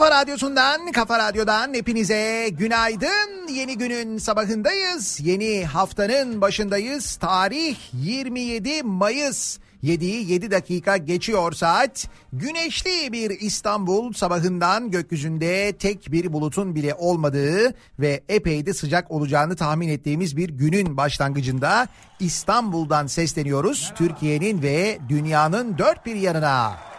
[0.00, 3.48] Kafa Radyosu'ndan, Kafa Radyo'dan hepinize günaydın.
[3.48, 5.20] Yeni günün sabahındayız.
[5.20, 7.16] Yeni haftanın başındayız.
[7.16, 9.58] Tarih 27 Mayıs.
[9.84, 12.08] 7'yi 7 dakika geçiyor saat.
[12.32, 19.56] Güneşli bir İstanbul sabahından gökyüzünde tek bir bulutun bile olmadığı ve epey de sıcak olacağını
[19.56, 21.88] tahmin ettiğimiz bir günün başlangıcında
[22.20, 23.92] İstanbul'dan sesleniyoruz.
[23.96, 26.89] Türkiye'nin ve dünyanın dört bir yanına.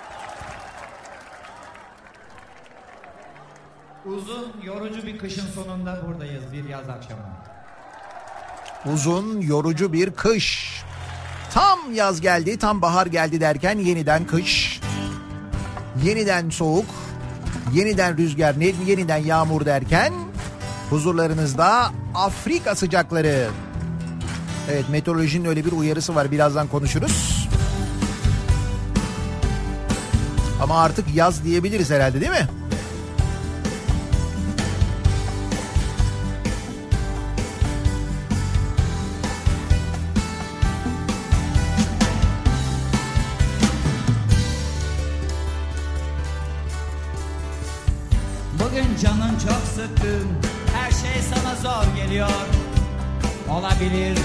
[4.05, 7.21] Uzun, yorucu bir kışın sonunda buradayız bir yaz akşamı.
[8.93, 10.73] Uzun, yorucu bir kış.
[11.53, 14.81] Tam yaz geldi, tam bahar geldi derken yeniden kış.
[16.03, 16.85] Yeniden soğuk,
[17.73, 18.55] yeniden rüzgar,
[18.87, 20.13] yeniden yağmur derken
[20.89, 23.47] huzurlarınızda Afrika sıcakları.
[24.71, 27.47] Evet meteorolojinin öyle bir uyarısı var birazdan konuşuruz.
[30.61, 32.47] Ama artık yaz diyebiliriz herhalde değil mi?
[53.81, 54.17] Olabilir.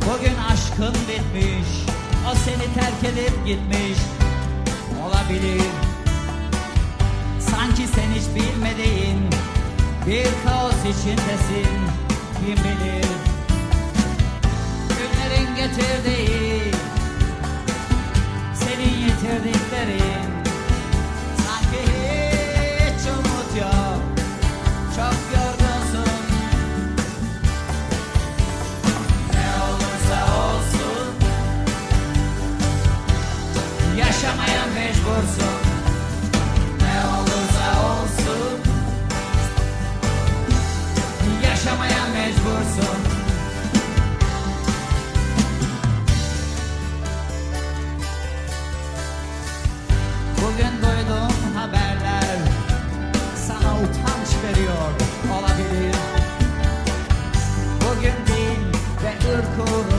[0.00, 1.68] Bugün aşkın bitmiş
[2.30, 3.98] O seni terk edip gitmiş
[5.02, 5.62] Olabilir.
[7.40, 9.18] Sanki sen hiç bilmediğin
[10.06, 11.78] Bir kaos içindesin
[12.38, 13.06] Kim bilir?
[14.88, 16.62] Günlerin getirdiği
[18.54, 20.37] Senin yitirdiklerin
[35.08, 35.54] Mecbursun
[36.80, 38.60] Ne olursa olsun
[41.44, 42.98] Yaşamaya mecbursun
[50.36, 52.38] Bugün duyduğum haberler
[53.46, 54.90] sana utanç veriyor
[55.38, 55.96] olabilir.
[57.80, 58.72] Bugün din
[59.04, 59.97] ve ırk uğruna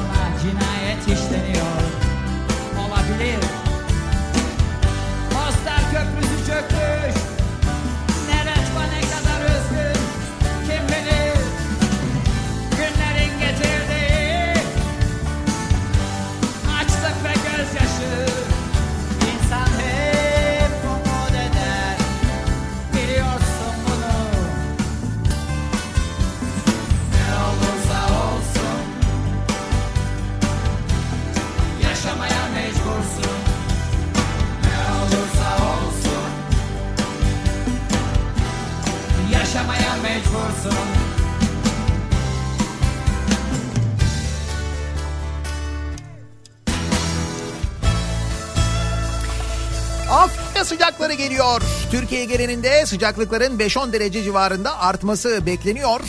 [51.09, 51.61] Sıcakları geliyor.
[51.92, 55.99] Türkiye genelinde sıcaklıkların 5-10 derece civarında artması bekleniyor.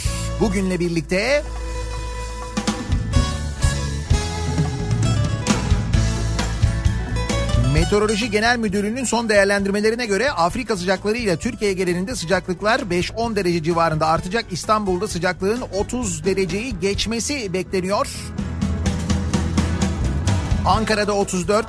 [0.41, 1.43] Bugünle birlikte
[7.75, 14.45] Meteoroloji Genel Müdürlüğü'nün son değerlendirmelerine göre Afrika sıcakları Türkiye genelinde sıcaklıklar 5-10 derece civarında artacak.
[14.51, 18.09] İstanbul'da sıcaklığın 30 dereceyi geçmesi bekleniyor.
[20.67, 21.67] Ankara'da 34,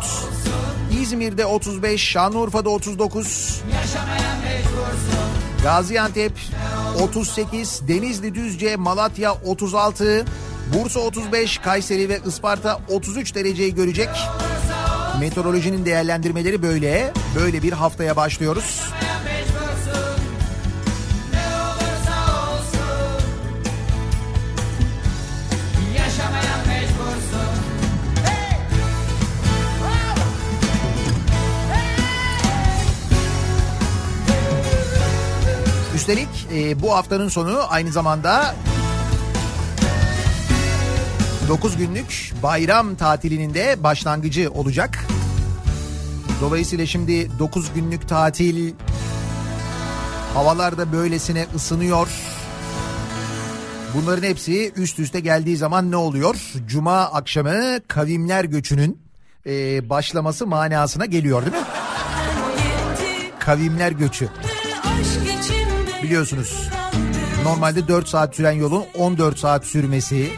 [1.01, 5.21] İzmir'de 35, Şanlıurfa'da 39, Yaşamaya mecbursun
[5.63, 6.33] Gaziantep
[7.01, 10.25] 38, Denizli Düzce, Malatya 36,
[10.74, 14.10] Bursa 35, Kayseri ve Isparta 33 dereceyi görecek.
[15.19, 17.13] Meteorolojinin değerlendirmeleri böyle.
[17.36, 18.81] Böyle bir haftaya başlıyoruz.
[19.01, 19.11] mecbursun
[36.01, 38.55] Üstelik e, bu haftanın sonu aynı zamanda
[41.48, 45.00] 9 günlük bayram tatilinin de başlangıcı olacak.
[46.41, 48.74] Dolayısıyla şimdi 9 günlük tatil
[50.34, 52.08] havalar da böylesine ısınıyor.
[53.96, 56.36] Bunların hepsi üst üste geldiği zaman ne oluyor?
[56.67, 59.01] Cuma akşamı kavimler göçünün
[59.46, 61.67] e, başlaması manasına geliyor değil mi?
[63.39, 64.29] Kavimler göçü.
[66.03, 66.70] Biliyorsunuz
[67.43, 70.29] normalde 4 saat süren yolun 14 saat sürmesi,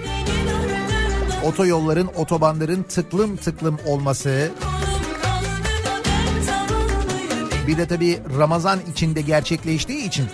[1.43, 4.51] otoyolların, otobanların tıklım tıklım olması,
[7.67, 10.25] bir de tabii Ramazan içinde gerçekleştiği için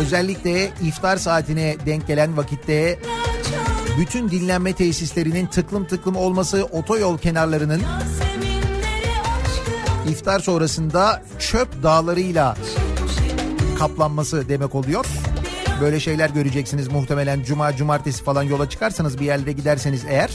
[0.00, 2.98] özellikle iftar saatine denk gelen vakitte
[3.98, 7.82] bütün dinlenme tesislerinin tıklım tıklım olması, otoyol kenarlarının
[10.08, 12.56] iftar sonrasında çöp dağlarıyla
[13.78, 15.06] kaplanması demek oluyor.
[15.80, 20.30] Böyle şeyler göreceksiniz muhtemelen cuma cumartesi falan yola çıkarsanız bir yerlere giderseniz eğer.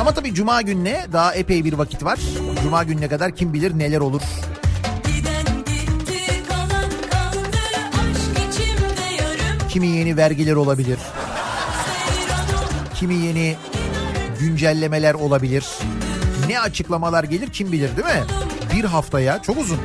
[0.00, 2.18] Ama tabii cuma gününe daha epey bir vakit var.
[2.62, 4.22] Cuma gününe kadar kim bilir neler olur.
[9.68, 10.98] Kimi yeni vergiler olabilir.
[12.94, 13.56] Kimi yeni
[14.40, 15.66] güncellemeler olabilir.
[16.48, 18.24] Ne açıklamalar gelir kim bilir değil mi?
[18.76, 19.78] Bir haftaya çok uzun.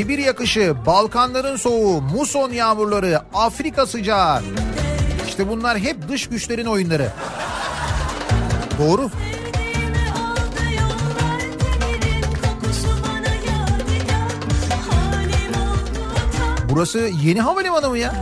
[0.00, 4.42] Sibirya kışı, Balkanların soğuğu, muson yağmurları, Afrika sıcağı.
[5.28, 7.12] İşte bunlar hep dış güçlerin oyunları.
[8.78, 9.10] Doğru.
[16.70, 18.14] Burası yeni havalimanı mı ya?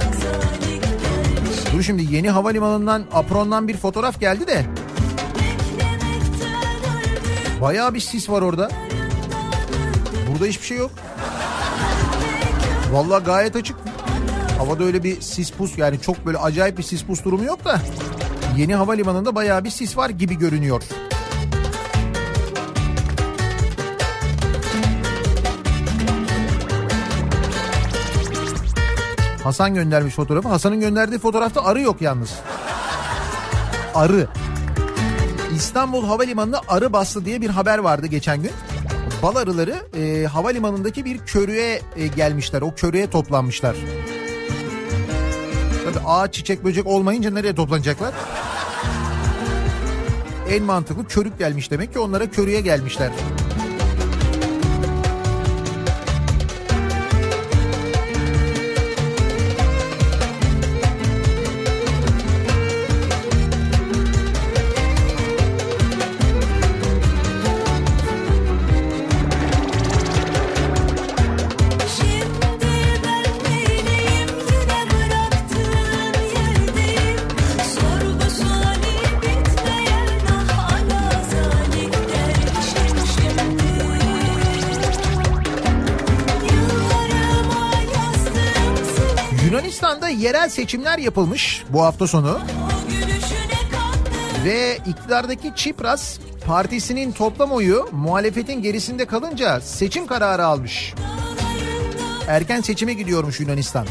[1.72, 4.64] Dur şimdi yeni havalimanından aprondan bir fotoğraf geldi de
[7.60, 8.70] bayağı bir sis var orada.
[10.30, 10.90] Burada hiçbir şey yok.
[12.92, 13.76] Vallahi gayet açık.
[14.58, 17.80] Havada öyle bir sis pus yani çok böyle acayip bir sis pus durumu yok da
[18.56, 20.82] yeni havalimanında bayağı bir sis var gibi görünüyor.
[29.44, 30.48] Hasan göndermiş fotoğrafı.
[30.48, 32.34] Hasan'ın gönderdiği fotoğrafta arı yok yalnız.
[33.94, 34.28] Arı.
[35.56, 38.52] İstanbul Havalimanı'na arı bastı diye bir haber vardı geçen gün.
[39.22, 42.62] Bal arıları e, havalimanındaki bir körüğe e, gelmişler.
[42.62, 43.76] O körüğe toplanmışlar.
[45.84, 48.14] Tabii ağaç çiçek böcek olmayınca nereye toplanacaklar?
[50.50, 53.10] En mantıklı körük gelmiş demek ki onlara körüğe gelmişler.
[90.58, 92.40] Seçimler yapılmış bu hafta sonu.
[94.44, 100.94] Ve iktidardaki Çipras partisinin toplam oyu muhalefetin gerisinde kalınca seçim kararı almış.
[102.28, 103.86] Erken seçime gidiyormuş Yunanistan.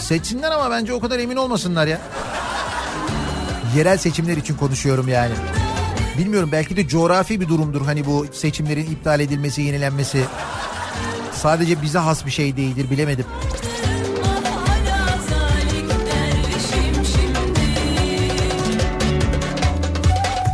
[0.00, 2.00] Seçsinler ama bence o kadar emin olmasınlar ya.
[3.76, 5.34] Yerel seçimler için konuşuyorum yani.
[6.18, 10.24] Bilmiyorum belki de coğrafi bir durumdur hani bu seçimlerin iptal edilmesi, yenilenmesi.
[11.42, 13.26] Sadece bize has bir şey değildir bilemedim.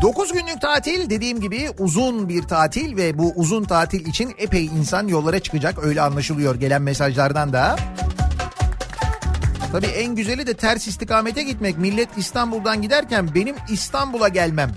[0.03, 5.09] 9 günlük tatil dediğim gibi uzun bir tatil ve bu uzun tatil için epey insan
[5.09, 7.77] yollara çıkacak öyle anlaşılıyor gelen mesajlardan da.
[9.73, 11.79] Tabii en güzeli de ters istikamete gitmek.
[11.79, 14.71] Millet İstanbul'dan giderken benim İstanbul'a gelmem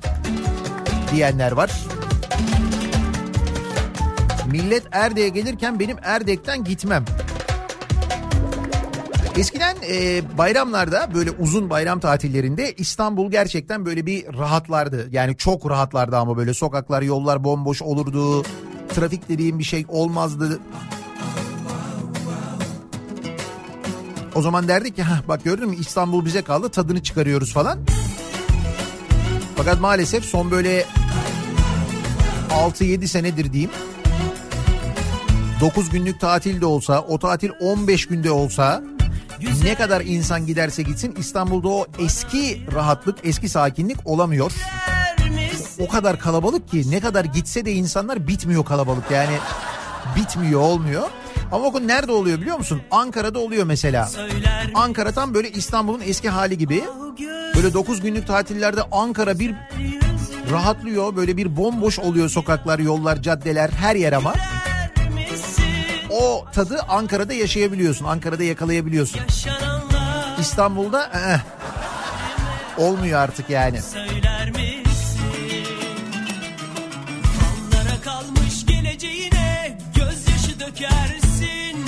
[1.11, 1.71] diyenler var.
[4.51, 7.05] Millet Erdek'e gelirken benim Erdek'ten gitmem.
[9.37, 15.07] Eskiden e, bayramlarda böyle uzun bayram tatillerinde İstanbul gerçekten böyle bir rahatlardı.
[15.11, 18.43] Yani çok rahatlardı ama böyle sokaklar yollar bomboş olurdu.
[18.95, 20.59] Trafik dediğim bir şey olmazdı.
[24.35, 27.79] O zaman derdik ki "Hah, bak gördün mü İstanbul bize kaldı tadını çıkarıyoruz falan.
[29.55, 30.85] Fakat maalesef son böyle
[32.49, 33.71] 6-7 senedir diyeyim.
[35.59, 38.81] 9 günlük tatil de olsa, o tatil 15 günde olsa
[39.63, 44.51] ne kadar insan giderse gitsin İstanbul'da o eski rahatlık, eski sakinlik olamıyor.
[45.79, 49.35] O kadar kalabalık ki ne kadar gitse de insanlar bitmiyor kalabalık yani
[50.15, 51.09] bitmiyor olmuyor.
[51.51, 52.81] Ama bakın nerede oluyor biliyor musun?
[52.91, 54.09] Ankara'da oluyor mesela.
[54.73, 56.83] Ankara tam böyle İstanbul'un eski hali gibi.
[57.55, 59.55] Böyle 9 günlük tatillerde Ankara bir
[60.51, 61.15] rahatlıyor.
[61.15, 64.33] Böyle bir bomboş oluyor sokaklar, yollar, caddeler her yer ama.
[66.19, 68.05] O tadı Ankara'da yaşayabiliyorsun.
[68.05, 69.21] Ankara'da yakalayabiliyorsun.
[70.39, 71.39] İstanbul'da eh,
[72.83, 73.81] olmuyor artık yani.
[73.81, 74.83] Söyler misin?
[77.39, 81.85] Fallara kalmış geleceğine gözyaşı dökersin.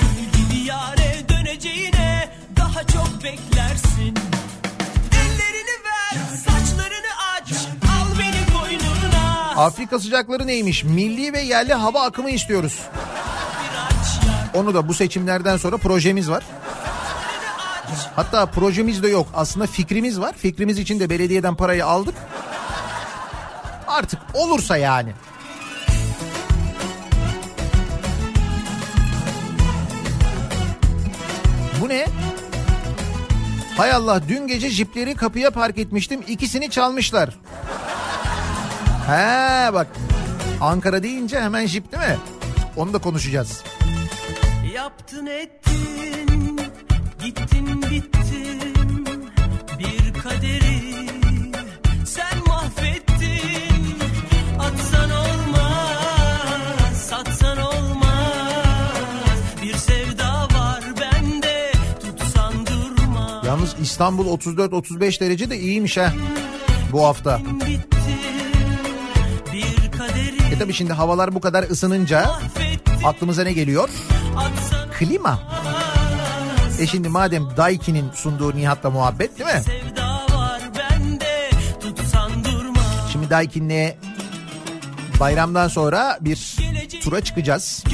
[0.00, 4.14] Gül gibi yare döneceğine daha çok beklersin.
[5.12, 9.50] Ellerini ver, saçlarını aç, al beni koynuna.
[9.56, 10.84] Afrika sıcakları neymiş?
[10.84, 12.78] Milli ve yerli hava akımı istiyoruz.
[14.54, 16.44] Onu da bu seçimlerden sonra projemiz var.
[18.16, 19.26] Hatta projemiz de yok.
[19.34, 20.32] Aslında fikrimiz var.
[20.36, 22.14] Fikrimiz için de belediyeden parayı aldık.
[23.86, 25.12] Artık olursa yani.
[31.80, 32.06] Bu ne?
[33.76, 36.20] Hay Allah dün gece jipleri kapıya park etmiştim.
[36.28, 37.38] İkisini çalmışlar.
[39.06, 39.86] He bak.
[40.60, 42.18] Ankara deyince hemen jip değil mi?
[42.76, 43.62] Onu da konuşacağız
[44.90, 46.60] yaptın ettin
[47.24, 48.74] Gittin bittin.
[49.78, 50.80] Bir kaderi
[52.04, 53.98] Sen mahvettin.
[54.58, 58.08] Atsan olmaz satsan olmaz.
[59.62, 63.42] Bir sevda var bende tutsan durma.
[63.46, 66.12] Yalnız İstanbul 34-35 derece de iyiymiş ha
[66.92, 67.40] bu hafta.
[70.52, 72.30] E tabi şimdi havalar bu kadar ısınınca
[73.04, 73.88] aklımıza ne geliyor?
[74.36, 75.40] Atsa Klima.
[76.80, 79.62] E şimdi madem Daiki'nin sunduğu Nihat'la muhabbet değil mi?
[83.12, 83.94] Şimdi Daikin'le
[85.20, 86.56] bayramdan sonra bir
[87.02, 87.84] tura çıkacağız.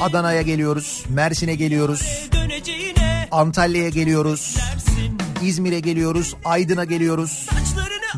[0.00, 2.28] Adana'ya geliyoruz, Mersin'e geliyoruz,
[3.30, 4.56] Antalya'ya geliyoruz,
[5.42, 7.46] İzmir'e geliyoruz, Aydın'a geliyoruz.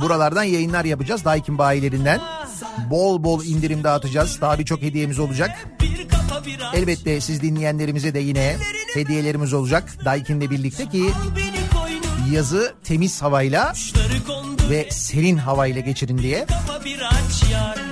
[0.01, 2.21] Buralardan yayınlar yapacağız Daikin bayilerinden.
[2.91, 4.41] Bol bol indirim dağıtacağız.
[4.41, 5.69] Daha birçok hediyemiz olacak.
[5.81, 6.06] bir
[6.75, 8.57] Elbette siz dinleyenlerimize de yine
[8.95, 9.97] hediyelerimiz olacak.
[10.05, 11.11] Daikin'le birlikte ki
[12.33, 13.73] yazı temiz havayla
[14.71, 16.47] ve serin havayla geçirin diye.
[16.47, 17.86] kafa bir aç yar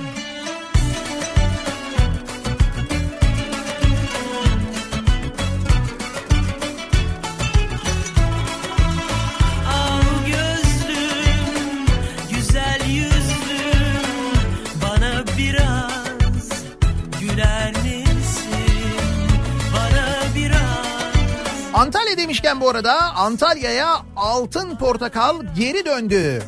[21.75, 26.43] Antalya demişken bu arada Antalya'ya Altın Portakal geri döndü.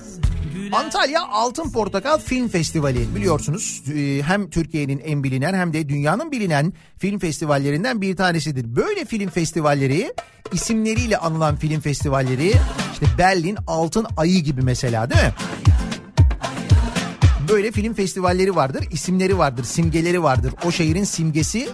[0.71, 6.73] Antalya Altın Portakal Film Festivali biliyorsunuz e, hem Türkiye'nin en bilinen hem de dünyanın bilinen
[6.97, 8.75] film festivallerinden bir tanesidir.
[8.75, 10.13] Böyle film festivalleri
[10.53, 12.53] isimleriyle anılan film festivalleri
[12.93, 15.33] işte Berlin Altın Ayı gibi mesela değil mi?
[17.49, 20.53] Böyle film festivalleri vardır, isimleri vardır, simgeleri vardır.
[20.65, 21.69] O şehrin simgesi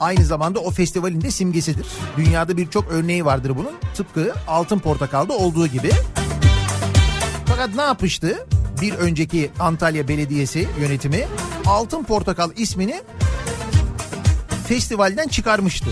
[0.00, 1.86] aynı zamanda o festivalin de simgesidir.
[2.16, 3.72] Dünyada birçok örneği vardır bunun.
[3.94, 5.90] Tıpkı Altın Portakal'da olduğu gibi.
[7.46, 8.46] Fakat ne yapmıştı?
[8.80, 11.26] Bir önceki Antalya Belediyesi yönetimi
[11.66, 13.02] Altın Portakal ismini
[14.68, 15.90] festivalden çıkarmıştı.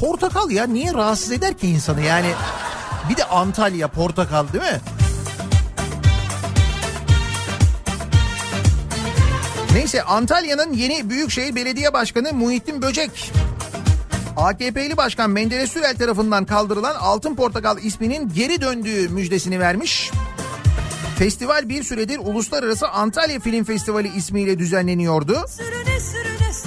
[0.00, 2.28] Portakal ya niye rahatsız eder ki insanı yani?
[3.10, 4.80] Bir de Antalya portakal değil mi?
[9.74, 13.32] Neyse Antalya'nın yeni Büyükşehir Belediye Başkanı Muhittin Böcek
[14.36, 20.10] AKP'li Başkan Menderes Sürel tarafından kaldırılan Altın Portakal isminin geri döndüğü müjdesini vermiş.
[21.18, 25.36] Festival bir süredir Uluslararası Antalya Film Festivali ismiyle düzenleniyordu.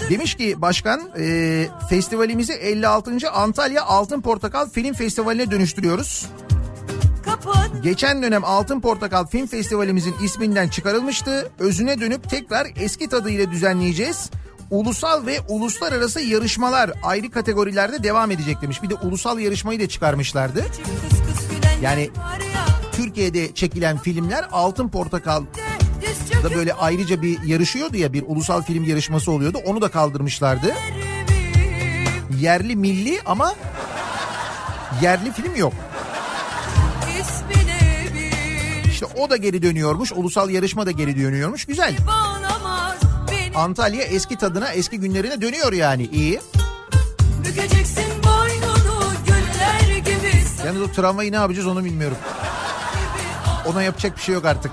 [0.10, 3.30] Demiş ki başkan e, festivalimizi 56.
[3.32, 6.26] Antalya Altın Portakal Film Festivali'ne dönüştürüyoruz.
[7.84, 11.52] Geçen dönem Altın Portakal Film Festivalimizin isminden çıkarılmıştı.
[11.60, 14.30] Özüne dönüp tekrar eski tadıyla düzenleyeceğiz.
[14.72, 18.84] Ulusal ve uluslararası yarışmalar ayrı kategorilerde devam edecek demiş.
[18.84, 20.66] Bir de ulusal yarışmayı da çıkarmışlardı.
[21.82, 22.10] Yani-
[22.92, 25.46] Türkiye'de çekilen filmler Altın Portakal'da
[26.02, 29.58] Diz çöküp böyle ayrıca bir yarışıyordu ya bir ulusal film yarışması oluyordu.
[29.66, 30.76] Onu da kaldırmışlardı.
[32.40, 33.56] Yerli milli ama
[35.02, 35.74] yerli film yok.
[38.96, 40.12] İşte o da geri dönüyormuş.
[40.12, 41.66] Ulusal yarışma da geri dönüyormuş.
[41.66, 41.96] Güzel.
[43.56, 46.04] Antalya eski tadına, eski günlerine dönüyor yani.
[46.04, 46.40] İyi.
[50.66, 52.18] Yalnız o travmayı ne yapacağız onu bilmiyorum.
[53.66, 54.72] Ona yapacak bir şey yok artık.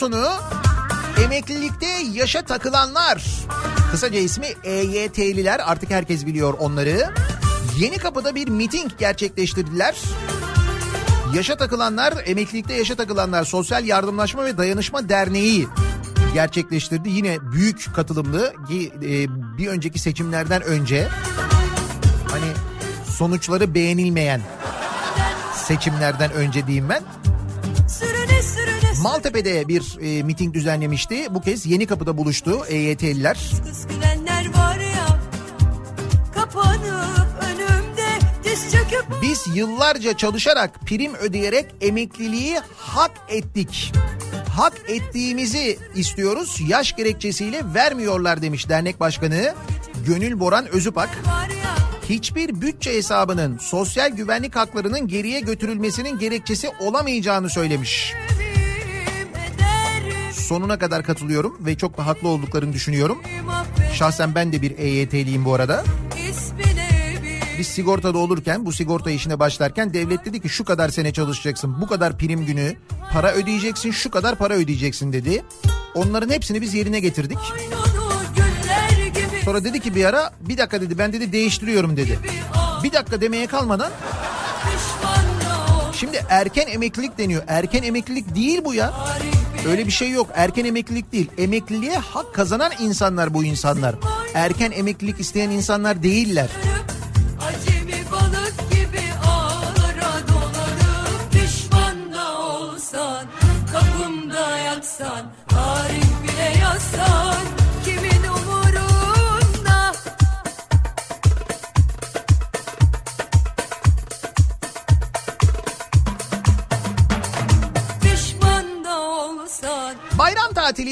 [0.00, 0.28] Sonu
[1.24, 3.24] emeklilikte yaşa takılanlar.
[3.90, 7.14] Kısaca ismi EYT'liler artık herkes biliyor onları.
[7.78, 9.96] Yeni kapıda bir miting gerçekleştirdiler.
[11.34, 15.68] Yaşa takılanlar, emeklilikte yaşa takılanlar Sosyal Yardımlaşma ve Dayanışma Derneği
[16.34, 17.10] gerçekleştirdi.
[17.10, 18.52] Yine büyük katılımlı
[19.02, 21.08] e, bir önceki seçimlerden önce
[22.30, 22.52] hani
[23.16, 24.40] sonuçları beğenilmeyen
[25.54, 27.02] seçimlerden önce diyeyim ben.
[29.02, 31.34] Maltepe'de bir e, miting düzenlemişti.
[31.34, 33.38] Bu kez Yeni Kapı'da buluştu EYT'liler.
[33.64, 35.18] Kız gülenler var ya
[36.34, 38.08] Kapanıp önümde
[38.44, 43.92] Diz çöküp Biz yıllarca çalışarak prim ödeyerek emekliliği hak ettik.
[44.56, 46.60] Hak ettiğimizi istiyoruz.
[46.68, 49.54] Yaş gerekçesiyle vermiyorlar demiş dernek başkanı
[50.06, 51.08] Gönül Boran Özüpak.
[52.08, 58.14] Hiçbir bütçe hesabının sosyal güvenlik haklarının geriye götürülmesinin gerekçesi olamayacağını söylemiş.
[58.14, 58.39] Eder
[60.50, 63.18] sonuna kadar katılıyorum ve çok da haklı olduklarını düşünüyorum.
[63.94, 65.84] Şahsen ben de bir EYT'liyim bu arada.
[67.58, 71.80] Biz sigortada olurken bu sigorta işine başlarken devlet dedi ki şu kadar sene çalışacaksın.
[71.80, 72.76] Bu kadar prim günü
[73.12, 75.44] para ödeyeceksin şu kadar para ödeyeceksin dedi.
[75.94, 77.38] Onların hepsini biz yerine getirdik.
[79.44, 82.18] Sonra dedi ki bir ara bir dakika dedi ben dedi değiştiriyorum dedi.
[82.82, 83.90] Bir dakika demeye kalmadan
[86.00, 87.42] şimdi erken emeklilik deniyor.
[87.48, 88.92] Erken emeklilik değil bu ya.
[89.68, 90.30] Öyle bir şey yok.
[90.34, 91.30] Erken emeklilik değil.
[91.38, 93.94] Emekliliğe hak kazanan insanlar bu insanlar.
[94.34, 96.50] Erken emeklilik isteyen insanlar değiller.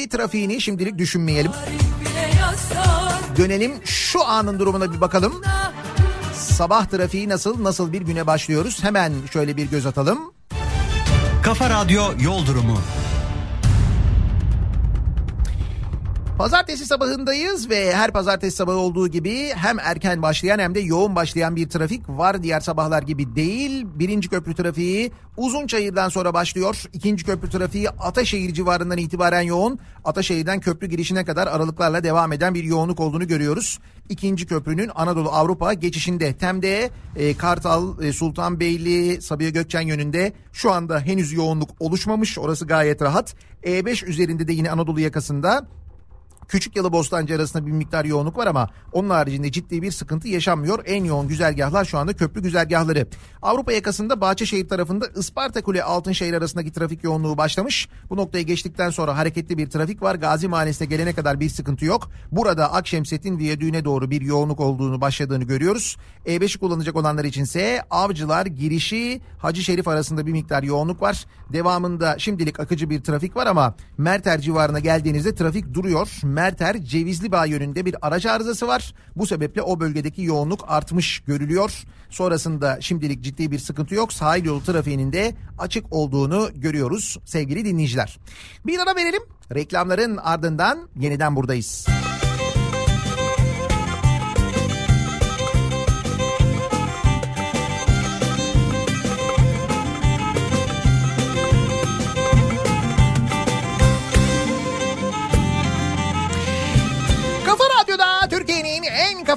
[0.09, 1.53] Tatili trafiğini şimdilik düşünmeyelim.
[3.37, 5.43] Dönelim şu anın durumuna bir bakalım.
[6.35, 8.85] Sabah trafiği nasıl, nasıl bir güne başlıyoruz?
[8.85, 10.33] Hemen şöyle bir göz atalım.
[11.43, 12.79] Kafa Radyo Yol Durumu.
[16.39, 21.57] Pazartesi sabahındayız ve her pazartesi sabahı olduğu gibi hem erken başlayan hem de yoğun başlayan
[21.57, 22.43] bir trafik var.
[22.43, 23.87] Diğer sabahlar gibi değil.
[23.95, 26.85] Birinci köprü trafiği Uzunçayır'dan sonra başlıyor.
[26.93, 29.79] İkinci köprü trafiği Ataşehir civarından itibaren yoğun.
[30.05, 33.79] Ataşehir'den köprü girişine kadar aralıklarla devam eden bir yoğunluk olduğunu görüyoruz.
[34.09, 41.01] İkinci köprünün Anadolu Avrupa geçişinde Tem'de e, Kartal, e, Sultanbeyli, Sabiha Gökçen yönünde şu anda
[41.01, 42.39] henüz yoğunluk oluşmamış.
[42.39, 43.35] Orası gayet rahat.
[43.65, 45.67] E5 üzerinde de yine Anadolu yakasında
[46.49, 50.83] Küçük Yalı Bostancı arasında bir miktar yoğunluk var ama onun haricinde ciddi bir sıkıntı yaşanmıyor.
[50.87, 53.07] En yoğun güzergahlar şu anda köprü güzergahları.
[53.43, 57.89] Avrupa yakasında Bahçeşehir tarafında Isparta Kule Altınşehir arasındaki trafik yoğunluğu başlamış.
[58.11, 60.15] Bu noktayı geçtikten sonra hareketli bir trafik var.
[60.15, 62.11] Gazi Mahallesi'ne gelene kadar bir sıkıntı yok.
[62.33, 65.97] Burada Akşemsettin Viyadüğü'ne doğru bir yoğunluk olduğunu başladığını görüyoruz.
[66.27, 71.25] E5'i kullanacak olanlar içinse Avcılar girişi Hacı Şerif arasında bir miktar yoğunluk var.
[71.53, 76.09] Devamında şimdilik akıcı bir trafik var ama Merter civarına geldiğinizde trafik duruyor.
[76.39, 78.95] Merter Cevizli Bağ yönünde bir araç arızası var.
[79.17, 81.85] Bu sebeple o bölgedeki yoğunluk artmış görülüyor.
[82.11, 84.13] Sonrasında şimdilik ciddi bir sıkıntı yok.
[84.13, 88.19] Sahil yolu trafiğinin de açık olduğunu görüyoruz sevgili dinleyiciler.
[88.67, 89.23] Bir ara verelim.
[89.55, 91.87] Reklamların ardından yeniden buradayız.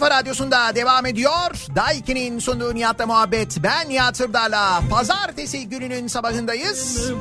[0.02, 1.66] Kafa radyosunda devam ediyor.
[1.76, 3.64] Daiki'nin sunduğu Nihat'la muhabbet.
[3.64, 7.12] Ben Nihat Sırdar'la pazartesi gününün sabahındayız.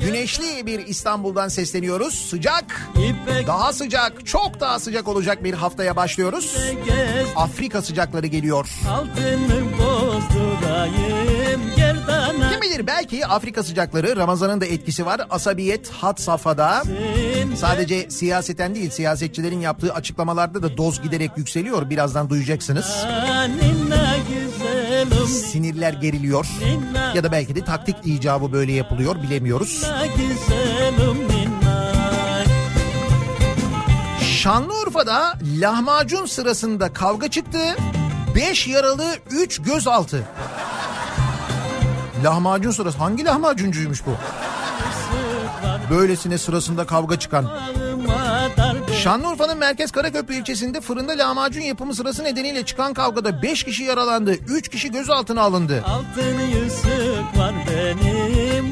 [0.00, 2.14] Güneşli bir İstanbul'dan sesleniyoruz.
[2.14, 2.88] Sıcak,
[3.46, 6.56] daha sıcak, çok daha sıcak olacak bir haftaya başlıyoruz.
[7.36, 8.68] Afrika sıcakları geliyor.
[8.90, 12.43] Altını bozdurayım Gerdana
[12.74, 15.20] Kim bilir belki Afrika sıcakları Ramazan'ın da etkisi var.
[15.30, 16.82] Asabiyet had safhada.
[17.56, 21.90] Sadece siyaseten değil siyasetçilerin yaptığı açıklamalarda da doz giderek yükseliyor.
[21.90, 23.06] Birazdan duyacaksınız.
[25.28, 26.46] Sinirler geriliyor.
[27.14, 29.84] Ya da belki de taktik icabı böyle yapılıyor bilemiyoruz.
[34.42, 37.76] Şanlıurfa'da lahmacun sırasında kavga çıktı.
[38.34, 40.24] 5 yaralı 3 gözaltı.
[42.24, 44.10] Lahmacun sırası hangi lahmacuncuymuş bu?
[45.90, 47.50] Böylesine sırasında kavga çıkan.
[49.02, 54.34] Şanlıurfa'nın Merkez Karaköprü ilçesinde fırında lahmacun yapımı sırası nedeniyle çıkan kavgada 5 kişi yaralandı.
[54.48, 55.84] 3 kişi gözaltına alındı.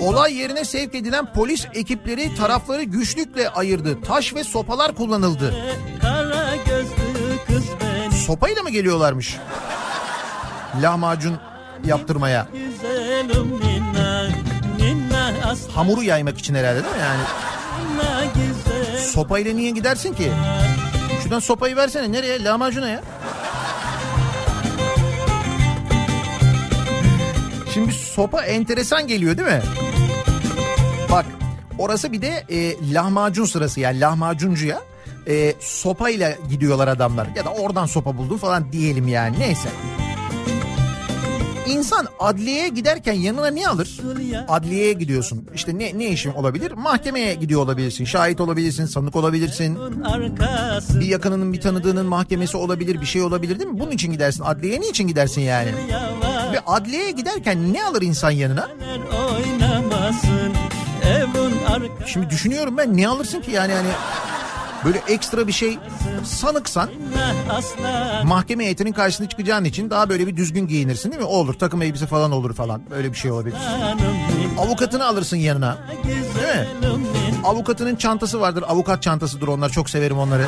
[0.00, 4.02] Olay yerine sevk edilen polis ekipleri tarafları güçlükle ayırdı.
[4.02, 5.54] Taş ve sopalar kullanıldı.
[8.26, 9.38] Sopayla mı geliyorlarmış?
[10.82, 11.38] Lahmacun
[11.84, 12.40] yaptırmaya.
[12.40, 12.91] Aslanına
[15.74, 17.22] Hamuru yaymak için herhalde değil mi yani?
[18.98, 20.32] Sopayla niye gidersin ki?
[21.22, 22.12] Şuradan sopayı versene.
[22.12, 22.44] Nereye?
[22.44, 23.02] Lahmacuna ya.
[27.74, 29.62] Şimdi sopa enteresan geliyor değil mi?
[31.10, 31.26] Bak
[31.78, 34.80] orası bir de e, lahmacun sırası yani lahmacuncuya
[35.28, 37.26] e, sopayla gidiyorlar adamlar.
[37.36, 39.68] Ya da oradan sopa buldum falan diyelim yani neyse.
[41.66, 44.00] İnsan adliyeye giderken yanına ne alır?
[44.48, 45.48] Adliyeye gidiyorsun.
[45.54, 46.72] İşte ne ne işin olabilir?
[46.72, 48.04] Mahkemeye gidiyor olabilirsin.
[48.04, 49.78] Şahit olabilirsin, sanık olabilirsin.
[51.00, 53.78] Bir yakınının bir tanıdığının mahkemesi olabilir, bir şey olabilir değil mi?
[53.80, 54.42] Bunun için gidersin.
[54.44, 55.70] Adliyeye niçin gidersin yani?
[56.52, 58.68] Ve adliyeye giderken ne alır insan yanına?
[62.06, 63.88] Şimdi düşünüyorum ben ne alırsın ki yani hani
[64.84, 65.78] böyle ekstra bir şey
[66.24, 66.90] sanıksan
[68.24, 71.28] mahkeme heyetinin karşısına çıkacağın için daha böyle bir düzgün giyinirsin değil mi?
[71.28, 73.56] Olur takım elbise falan olur falan böyle bir şey olabilir.
[74.58, 76.66] Avukatını alırsın yanına değil mi?
[77.44, 80.46] Avukatının çantası vardır avukat çantasıdır onlar çok severim onları.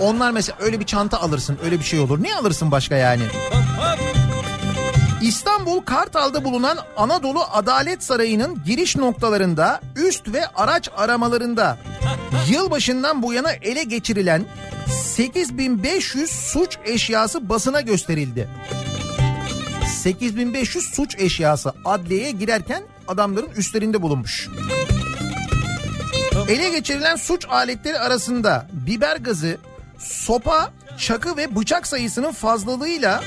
[0.00, 2.22] Onlar mesela öyle bir çanta alırsın öyle bir şey olur.
[2.22, 3.22] Ne alırsın başka yani?
[5.24, 11.78] İstanbul Kartal'da bulunan Anadolu Adalet Sarayı'nın giriş noktalarında üst ve araç aramalarında
[12.48, 14.44] yılbaşından bu yana ele geçirilen
[15.04, 18.48] 8500 suç eşyası basına gösterildi.
[20.02, 24.48] 8500 suç eşyası adliyeye girerken adamların üstlerinde bulunmuş.
[26.48, 29.58] Ele geçirilen suç aletleri arasında biber gazı,
[30.04, 33.24] sopa, çakı ve bıçak sayısının fazlalığıyla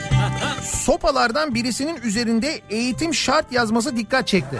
[0.64, 4.58] sopalardan birisinin üzerinde eğitim şart yazması dikkat çekti.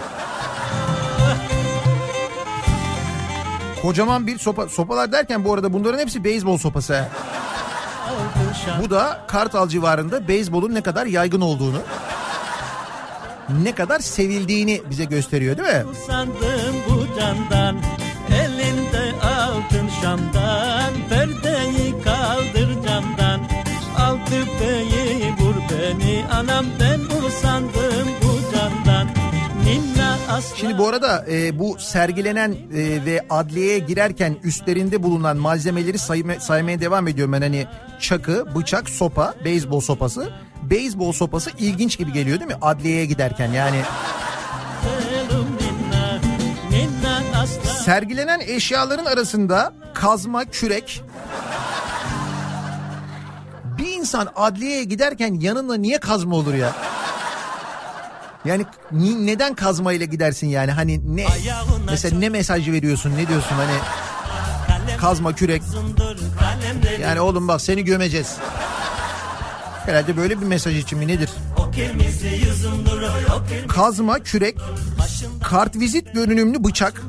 [3.82, 7.04] Kocaman bir sopa, sopalar derken bu arada bunların hepsi beyzbol sopası.
[8.82, 11.78] Bu da Kartal civarında beyzbolun ne kadar yaygın olduğunu,
[13.62, 15.84] ne kadar sevildiğini bize gösteriyor değil mi?
[16.06, 17.76] Sandım bu candan
[18.30, 20.92] Elinde altın şamdan
[24.30, 29.08] tüfeği vur beni Anam ben usandım bu candan
[30.56, 32.56] Şimdi bu arada e, bu sergilenen e,
[33.04, 37.40] ve adliyeye girerken üstlerinde bulunan malzemeleri sayma- saymaya devam ediyorum ben.
[37.42, 37.66] Hani
[38.00, 40.30] çakı, bıçak, sopa, beyzbol sopası.
[40.62, 42.56] Beyzbol sopası ilginç gibi geliyor değil mi?
[42.62, 43.80] Adliyeye giderken yani.
[47.84, 51.02] Sergilenen eşyaların arasında kazma, kürek.
[53.78, 56.76] Bir insan adliyeye giderken yanında niye kazma olur ya?
[58.44, 60.70] Yani ni- neden kazma ile gidersin yani?
[60.72, 61.22] Hani ne
[61.90, 63.12] mesela ne mesajı veriyorsun?
[63.16, 63.78] Ne diyorsun hani
[65.00, 65.62] kazma, kürek?
[67.00, 68.36] Yani oğlum bak seni gömeceğiz.
[69.86, 71.30] Herhalde böyle bir mesaj için mi nedir?
[73.68, 74.56] Kazma, kürek,
[75.44, 77.02] kartvizit görünümlü bıçak,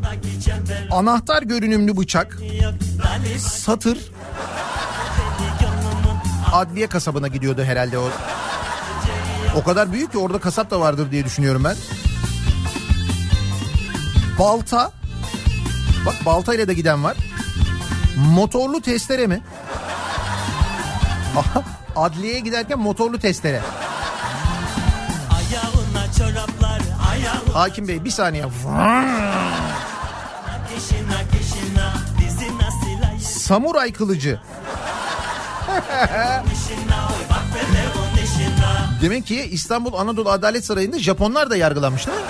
[0.91, 2.37] anahtar görünümlü bıçak,
[3.39, 3.97] satır,
[6.53, 8.09] adliye kasabına gidiyordu herhalde o.
[9.55, 11.75] O kadar büyük ki orada kasap da vardır diye düşünüyorum ben.
[14.39, 14.91] Balta.
[16.05, 17.17] Bak balta ile de giden var.
[18.17, 19.41] Motorlu testere mi?
[21.37, 21.63] Aha,
[21.95, 23.61] Adliyeye giderken motorlu testere.
[26.17, 26.81] Çoraplar
[27.53, 28.45] Hakim Bey bir saniye.
[33.19, 34.39] Samuray kılıcı.
[39.01, 42.23] Demek ki İstanbul Anadolu Adalet Sarayı'nda Japonlar da yargılanmış değil mi?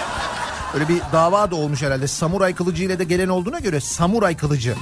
[0.74, 2.08] Öyle bir dava da olmuş herhalde.
[2.08, 4.76] Samuray kılıcı ile de gelen olduğuna göre samuray kılıcı.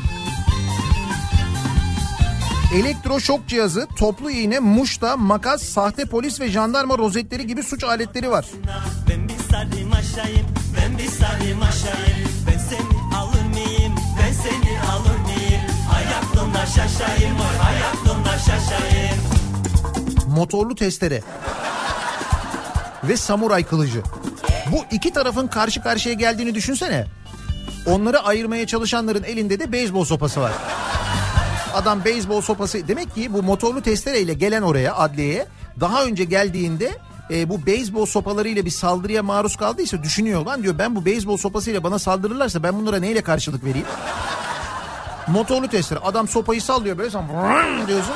[2.75, 8.45] Elektroşok cihazı, toplu iğne, muşta, makas, sahte polis ve jandarma rozetleri gibi suç aletleri var.
[9.09, 10.45] Ben bir sarayım aşağıyım
[10.77, 15.61] Ben bir sarayım aşağıyım Ben seni alır mıyım Ben seni alır mıyım
[15.95, 18.06] Ayaklımda şaşayım Ayaklımda
[20.27, 21.21] motorlu testere
[23.03, 24.01] ve samuray kılıcı.
[24.71, 27.05] Bu iki tarafın karşı karşıya geldiğini düşünsene.
[27.85, 30.51] Onları ayırmaya çalışanların elinde de beyzbol sopası var.
[31.73, 35.47] Adam beyzbol sopası demek ki bu motorlu testereyle gelen oraya adliyeye
[35.79, 36.97] daha önce geldiğinde
[37.31, 41.83] e, bu beyzbol sopalarıyla bir saldırıya maruz kaldıysa düşünüyor lan diyor ben bu beyzbol sopasıyla
[41.83, 43.87] bana saldırırlarsa ben bunlara neyle karşılık vereyim?
[45.27, 47.27] Motorlu testere adam sopayı sallıyor böyle sen
[47.87, 48.13] diyorsun.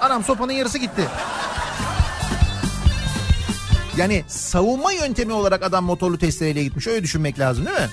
[0.00, 1.08] Anam sopanın yarısı gitti.
[3.96, 6.86] Yani savunma yöntemi olarak adam motorlu testereyle gitmiş.
[6.86, 7.88] Öyle düşünmek lazım değil mi?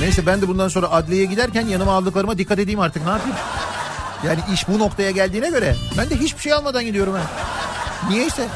[0.00, 3.36] Neyse ben de bundan sonra adliyeye giderken yanıma aldıklarıma dikkat edeyim artık ne yapayım?
[4.26, 7.22] Yani iş bu noktaya geldiğine göre ben de hiçbir şey almadan gidiyorum ha.
[8.10, 8.48] Niyeyse.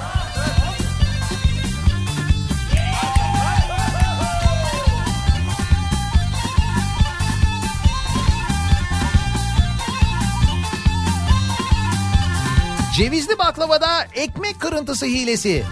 [12.99, 15.65] Cevizli baklavada ekmek kırıntısı hilesi.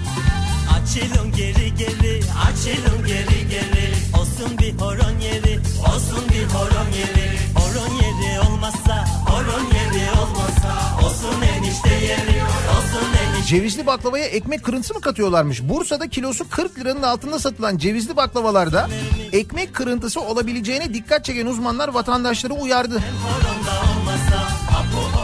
[0.77, 5.61] Açılın geri geri Açılın geri geri Olsun bir horon yeri
[5.95, 13.49] Olsun bir horon yeri Horon yeri olmazsa Horon yeri olmazsa Olsun enişte yeri Olsun enişte
[13.49, 15.63] Cevizli baklavaya ekmek kırıntısı mı katıyorlarmış?
[15.63, 18.89] Bursa'da kilosu 40 liranın altında satılan cevizli baklavalarda
[19.33, 22.95] ekmek kırıntısı olabileceğine dikkat çeken uzmanlar vatandaşları uyardı.
[22.95, 23.86] Horonda Apo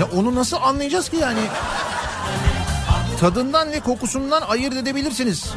[0.00, 1.40] Ya onu nasıl anlayacağız ki yani?
[3.22, 5.54] tadından ve kokusundan ayırt edebilirsiniz.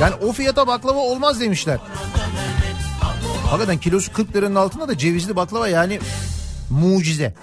[0.00, 1.78] Yani o fiyata baklava olmaz demişler.
[3.50, 6.00] Hakikaten kilosu 40 liranın altında da cevizli baklava yani
[6.70, 7.34] mucize.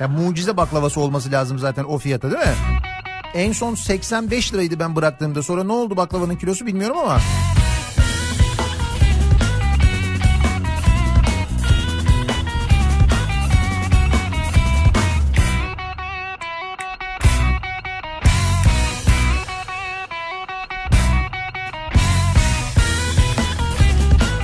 [0.00, 2.54] Yani mucize baklavası olması lazım zaten o fiyata değil mi?
[3.34, 5.42] En son 85 liraydı ben bıraktığımda.
[5.42, 7.20] Sonra ne oldu baklavanın kilosu bilmiyorum ama.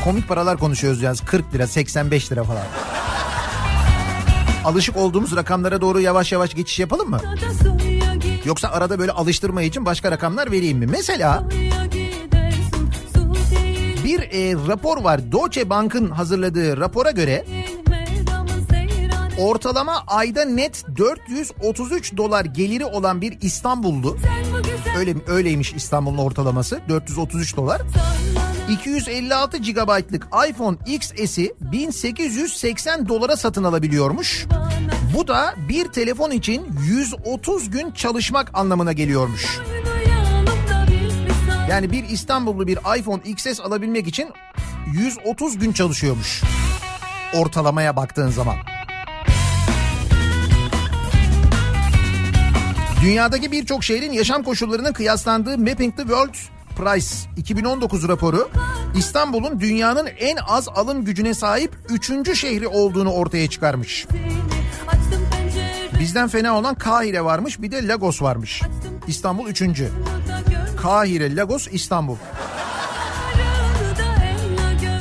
[0.09, 2.63] Komik paralar konuşuyoruz yalnız 40 lira 85 lira falan.
[4.65, 7.21] Alışık olduğumuz rakamlara doğru yavaş yavaş geçiş yapalım mı?
[8.45, 10.87] Yoksa arada böyle alıştırma için başka rakamlar vereyim mi?
[10.87, 11.49] Mesela
[14.05, 15.33] bir e, rapor var.
[15.33, 17.45] Deutsche Bank'ın hazırladığı rapora göre
[19.39, 24.17] ortalama ayda net 433 dolar geliri olan bir İstanbullu
[24.99, 27.83] öyle öyleymiş İstanbul'un ortalaması 433 dolar.
[28.69, 34.47] 256 GB'lık iPhone XS'i 1880 dolara satın alabiliyormuş.
[35.17, 39.59] Bu da bir telefon için 130 gün çalışmak anlamına geliyormuş.
[41.71, 44.29] Yani bir İstanbullu bir iPhone XS alabilmek için
[44.93, 46.43] 130 gün çalışıyormuş.
[47.35, 48.57] Ortalamaya baktığın zaman.
[53.03, 58.51] Dünyadaki birçok şehrin yaşam koşullarının kıyaslandığı Mapping the World Price 2019 raporu
[58.97, 62.39] İstanbul'un dünyanın en az alım gücüne sahip 3.
[62.39, 64.07] şehri olduğunu ortaya çıkarmış.
[66.01, 68.63] Bizden fena olan Kahire varmış bir de Lagos varmış.
[69.07, 69.63] İstanbul 3.
[70.83, 72.17] Kahire, Lagos, İstanbul.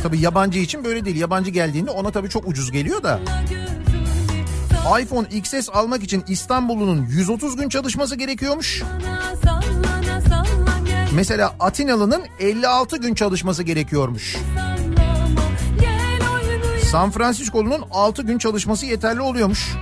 [0.04, 1.16] Tabii yabancı için böyle değil.
[1.18, 3.20] Yabancı geldiğinde ona tabii çok ucuz geliyor da.
[5.02, 8.84] iPhone XS almak için İstanbul'un 130 gün çalışması gerekiyormuş.
[11.18, 14.38] Mesela Atinalı'nın 56 gün çalışması gerekiyormuş.
[16.92, 19.76] San Francisco'nun 6 gün çalışması yeterli oluyormuş.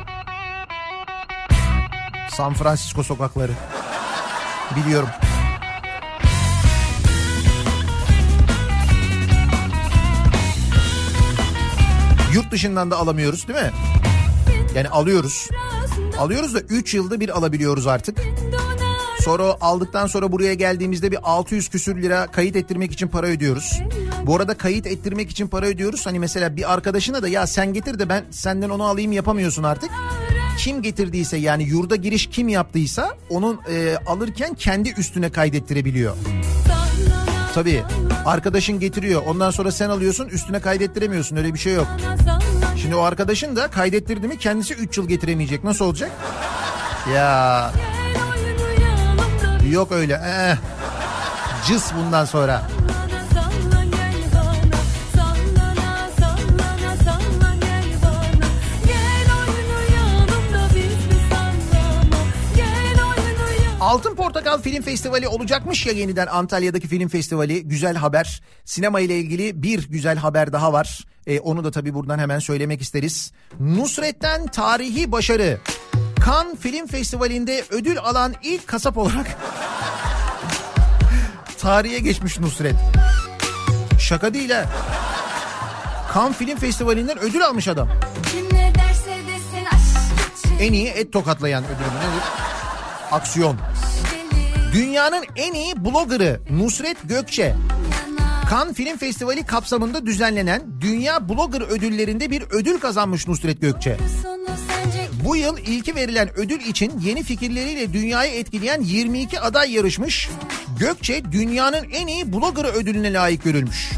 [2.30, 3.52] San Francisco sokakları.
[4.76, 5.10] Biliyorum.
[12.34, 13.72] Yurt dışından da alamıyoruz değil mi?
[14.76, 15.50] Yani alıyoruz.
[16.20, 18.18] Alıyoruz da 3 yılda bir alabiliyoruz artık.
[19.26, 23.80] Sonra aldıktan sonra buraya geldiğimizde bir 600 küsür lira kayıt ettirmek için para ödüyoruz.
[24.24, 26.06] Bu arada kayıt ettirmek için para ödüyoruz.
[26.06, 29.90] Hani mesela bir arkadaşına da ya sen getir de ben senden onu alayım yapamıyorsun artık.
[30.58, 36.16] Kim getirdiyse yani yurda giriş kim yaptıysa onun e, alırken kendi üstüne kaydettirebiliyor.
[37.54, 37.84] Tabii
[38.26, 41.88] arkadaşın getiriyor ondan sonra sen alıyorsun üstüne kaydettiremiyorsun öyle bir şey yok.
[42.82, 46.12] Şimdi o arkadaşın da kaydettirdi mi kendisi 3 yıl getiremeyecek nasıl olacak?
[47.14, 47.72] Ya
[49.72, 50.14] yok öyle.
[50.14, 50.58] Ee,
[51.68, 52.62] cız bundan sonra.
[63.86, 67.68] Altın Portakal Film Festivali olacakmış ya yeniden Antalya'daki film festivali.
[67.68, 68.42] Güzel haber.
[68.66, 71.06] Sinema ile ilgili bir güzel haber daha var.
[71.28, 73.32] Ee, onu da tabii buradan hemen söylemek isteriz.
[73.60, 75.60] Nusret'ten tarihi başarı.
[76.26, 79.28] Cannes Film Festivali'nde ödül alan ilk kasap olarak
[81.58, 82.76] tarihe geçmiş Nusret.
[84.00, 84.66] Şaka değil ha.
[86.14, 87.90] Cannes Film Festivali'nden ödül almış adam.
[90.60, 92.24] En iyi et tokatlayan ödülü nedir?
[93.12, 93.58] Aksiyon.
[94.74, 97.56] Dünyanın en iyi bloggerı Nusret Gökçe.
[98.50, 103.98] Cannes Film Festivali kapsamında düzenlenen Dünya Blogger Ödülleri'nde bir ödül kazanmış Nusret Gökçe.
[105.26, 110.30] Bu yıl ilki verilen ödül için yeni fikirleriyle dünyayı etkileyen 22 aday yarışmış.
[110.80, 113.92] Gökçe dünyanın en iyi blogger ödülüne layık görülmüş.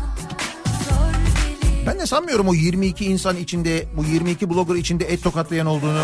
[1.88, 6.02] Ben de sanmıyorum o 22 insan içinde, bu 22 blogger içinde et tokatlayan olduğunu.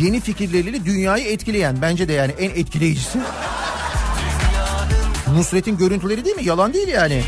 [0.00, 3.18] Yeni fikirleriyle dünyayı etkileyen bence de yani en etkileyicisi.
[5.34, 6.44] Nusret'in görüntüleri değil mi?
[6.44, 7.22] Yalan değil yani.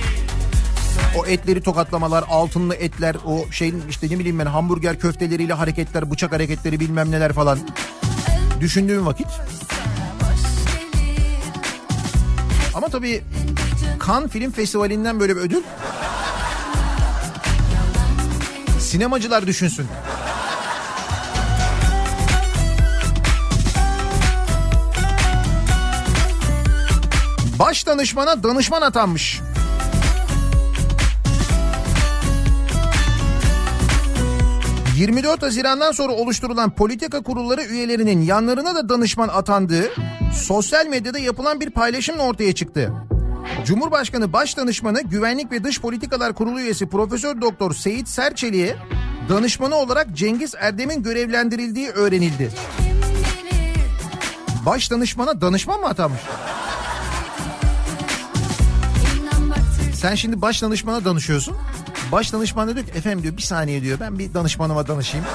[1.19, 6.33] O etleri tokatlamalar, altınlı etler, o şeyin işte ne bileyim ben hamburger köfteleriyle hareketler, bıçak
[6.33, 7.59] hareketleri bilmem neler falan.
[8.61, 9.27] Düşündüğüm vakit.
[12.75, 13.23] Ama tabii
[14.07, 15.63] Cannes Film Festivali'nden böyle bir ödül.
[18.81, 19.87] Sinemacılar düşünsün.
[27.59, 29.41] Baş danışmana danışman atanmış.
[35.03, 39.91] 24 Haziran'dan sonra oluşturulan politika kurulları üyelerinin yanlarına da danışman atandığı
[40.35, 42.93] sosyal medyada yapılan bir paylaşımla ortaya çıktı.
[43.65, 48.77] Cumhurbaşkanı Başdanışmanı Güvenlik ve Dış Politikalar Kurulu üyesi Profesör Doktor Seyit Serçeli'ye
[49.29, 52.51] danışmanı olarak Cengiz Erdem'in görevlendirildiği öğrenildi.
[54.67, 56.21] Başdanışmana danışman mı atanmış?
[59.95, 61.57] Sen şimdi baş danışmana danışıyorsun.
[62.13, 65.27] Baş danışman da diyor ki efendim diyor bir saniye diyor ben bir danışmanıma danışayım.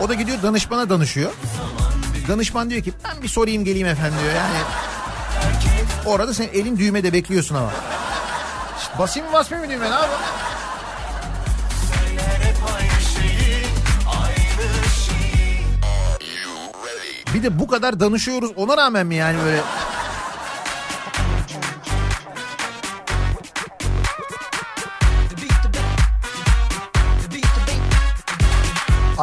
[0.00, 1.32] O da gidiyor danışmana danışıyor.
[2.28, 4.58] Danışman diyor ki ben bir sorayım geleyim efendim diyor yani.
[6.06, 7.70] Orada sen elin düğmede bekliyorsun ama.
[8.80, 10.20] İşte basayım mı basmayayım mı düğme ne yapayım?
[17.34, 19.60] Bir de bu kadar danışıyoruz ona rağmen mi yani böyle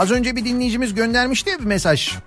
[0.02, 2.18] Az önce bir dinleyicimiz göndermişti bir mesaj.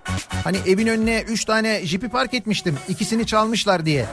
[0.43, 2.77] Hani evin önüne 3 tane jipi park etmiştim.
[2.89, 4.05] ikisini çalmışlar diye.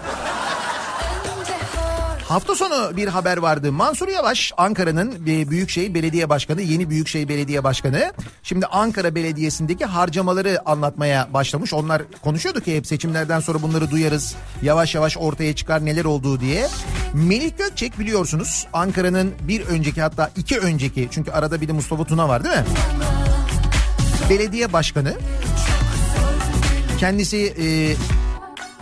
[2.28, 3.72] Hafta sonu bir haber vardı.
[3.72, 8.12] Mansur Yavaş Ankara'nın Büyükşehir Belediye Başkanı, yeni Büyükşehir Belediye Başkanı.
[8.42, 11.74] Şimdi Ankara Belediyesi'ndeki harcamaları anlatmaya başlamış.
[11.74, 14.34] Onlar konuşuyorduk ya hep seçimlerden sonra bunları duyarız.
[14.62, 16.66] Yavaş yavaş ortaya çıkar neler olduğu diye.
[17.14, 22.28] Melih Gökçek biliyorsunuz Ankara'nın bir önceki hatta iki önceki çünkü arada bir de Mustafa Tuna
[22.28, 22.64] var değil mi?
[24.32, 25.14] Belediye Başkanı.
[26.98, 27.94] Kendisi e,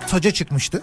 [0.09, 0.83] taca çıkmıştı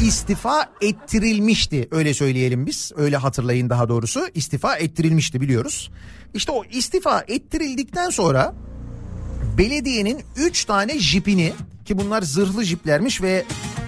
[0.00, 5.90] istifa ettirilmişti öyle söyleyelim biz öyle hatırlayın daha doğrusu istifa ettirilmişti biliyoruz.
[6.34, 8.54] İşte o istifa ettirildikten sonra
[9.58, 11.52] belediyenin 3 tane jipini
[11.84, 13.44] ki bunlar zırhlı jiplermiş ve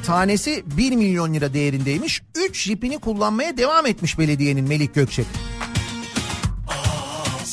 [0.06, 5.26] tanesi 1 milyon lira değerindeymiş 3 jipini kullanmaya devam etmiş belediyenin Melik Gökçek.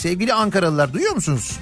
[0.02, 1.60] Sevgili Ankaralılar duyuyor musunuz?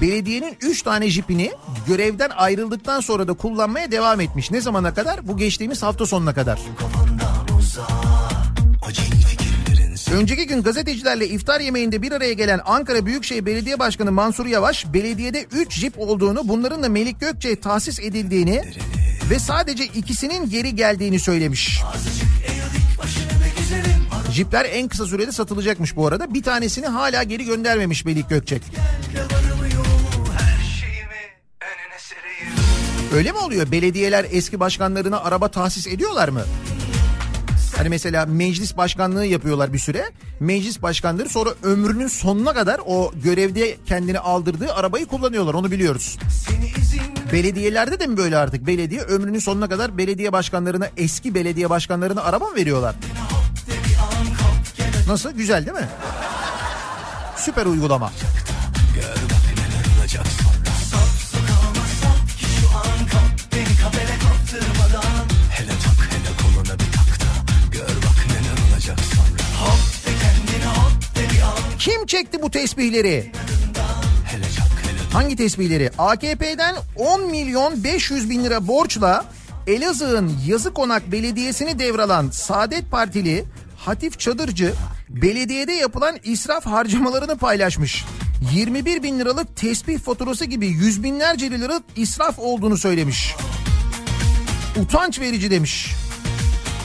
[0.00, 1.52] belediyenin 3 tane jipini
[1.86, 4.50] görevden ayrıldıktan sonra da kullanmaya devam etmiş.
[4.50, 5.28] Ne zamana kadar?
[5.28, 6.60] Bu geçtiğimiz hafta sonuna kadar.
[10.12, 15.46] Önceki gün gazetecilerle iftar yemeğinde bir araya gelen Ankara Büyükşehir Belediye Başkanı Mansur Yavaş belediyede
[15.52, 18.62] 3 jip olduğunu bunların da Melik Gökçe tahsis edildiğini
[19.30, 21.82] ve sadece ikisinin geri geldiğini söylemiş.
[24.38, 26.34] Jipler en kısa sürede satılacakmış bu arada.
[26.34, 28.62] Bir tanesini hala geri göndermemiş Melik Gökçek.
[33.14, 33.72] Öyle mi oluyor?
[33.72, 36.42] Belediyeler eski başkanlarına araba tahsis ediyorlar mı?
[37.76, 40.10] Hani mesela meclis başkanlığı yapıyorlar bir süre.
[40.40, 46.18] Meclis başkanları sonra ömrünün sonuna kadar o görevde kendini aldırdığı arabayı kullanıyorlar onu biliyoruz.
[47.32, 48.66] Belediyelerde de mi böyle artık?
[48.66, 52.94] Belediye ömrünün sonuna kadar belediye başkanlarına eski belediye başkanlarına araba mı veriyorlar?
[55.08, 55.30] Nasıl?
[55.30, 55.88] Güzel değil mi?
[57.36, 58.12] Süper uygulama.
[71.78, 73.32] Kim çekti bu tesbihleri?
[75.12, 75.90] Hangi tesbihleri?
[75.98, 79.24] AKP'den 10 milyon 500 bin lira borçla
[79.66, 83.44] Elazığ'ın Yazıkonak Belediyesi'ni devralan Saadet Partili
[83.88, 84.74] Hatif Çadırcı
[85.08, 88.04] belediyede yapılan israf harcamalarını paylaşmış.
[88.54, 93.34] 21 bin liralık tesbih faturası gibi yüz binlerce lira israf olduğunu söylemiş.
[94.82, 95.94] Utanç verici demiş.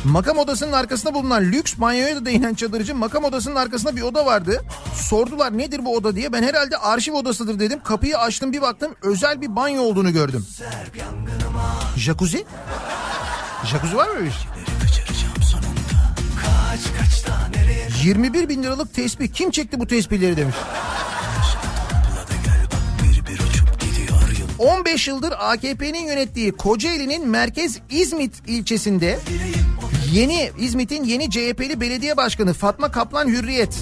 [0.06, 4.62] Makam odasının arkasında bulunan lüks banyoya da değinen çadırcı makam odasının arkasında bir oda vardı.
[4.96, 7.80] Sordular nedir bu oda diye ben herhalde arşiv odasıdır dedim.
[7.84, 10.46] Kapıyı açtım bir baktım özel bir banyo olduğunu gördüm.
[11.98, 12.46] Jacuzzi?
[13.66, 14.32] Jacuzzi var mı öyle
[18.04, 20.56] 21 bin liralık tesbih kim çekti bu tesbihleri demiş.
[24.60, 29.20] 15 yıldır AKP'nin yönettiği Kocaeli'nin merkez İzmit ilçesinde
[30.12, 33.80] yeni İzmit'in yeni CHP'li belediye başkanı Fatma Kaplan Hürriyet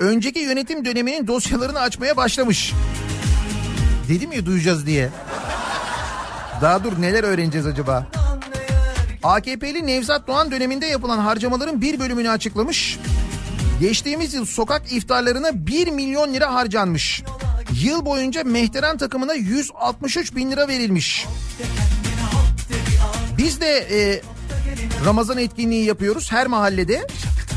[0.00, 2.72] önceki yönetim döneminin dosyalarını açmaya başlamış.
[4.08, 5.08] Dedim ya duyacağız diye.
[6.62, 8.06] Daha dur neler öğreneceğiz acaba?
[9.24, 12.98] AKP'li Nevzat Doğan döneminde yapılan harcamaların bir bölümünü açıklamış.
[13.80, 17.22] Geçtiğimiz yıl sokak iftarlarına 1 milyon lira harcanmış.
[17.82, 21.26] Yıl boyunca Mehteran takımına 163 bin lira verilmiş.
[23.38, 24.22] Biz de e,
[25.04, 27.06] Ramazan etkinliği yapıyoruz her mahallede.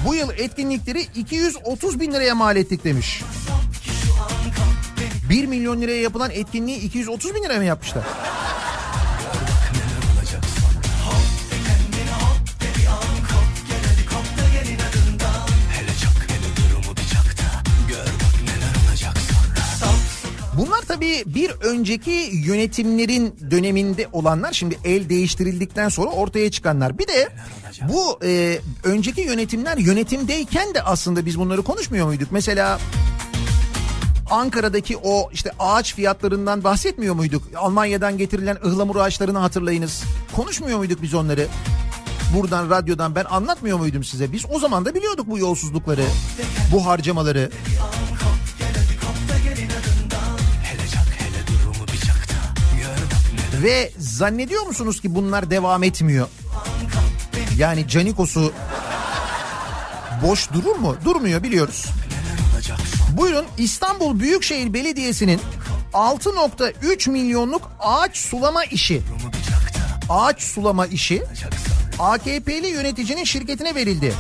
[0.08, 3.24] Bu yıl etkinlikleri 230 bin liraya mal ettik demiş.
[5.30, 8.04] 1 milyon liraya yapılan etkinliği 230 bin liraya mı yapmışlar?
[21.08, 26.98] Şimdi bir önceki yönetimlerin döneminde olanlar şimdi el değiştirildikten sonra ortaya çıkanlar.
[26.98, 27.30] Bir de
[27.94, 32.28] bu e, önceki yönetimler yönetimdeyken de aslında biz bunları konuşmuyor muyduk?
[32.32, 32.80] Mesela
[34.30, 37.44] Ankara'daki o işte ağaç fiyatlarından bahsetmiyor muyduk?
[37.56, 40.04] Almanya'dan getirilen ıhlamur ağaçlarını hatırlayınız.
[40.36, 41.48] Konuşmuyor muyduk biz onları?
[42.36, 44.32] Buradan radyodan ben anlatmıyor muydum size?
[44.32, 46.04] Biz o zaman da biliyorduk bu yolsuzlukları,
[46.74, 47.50] bu harcamaları.
[53.64, 56.28] Ve zannediyor musunuz ki bunlar devam etmiyor?
[57.58, 58.54] Yani Canikos'u
[60.24, 60.96] boş durur mu?
[61.06, 61.86] Durmuyor biliyoruz.
[63.18, 65.42] Buyurun İstanbul Büyükşehir Belediyesi'nin
[65.94, 69.02] 6.3 milyonluk ağaç sulama işi.
[70.10, 71.24] Ağaç sulama işi
[72.00, 74.14] AKP'li yöneticinin şirketine verildi.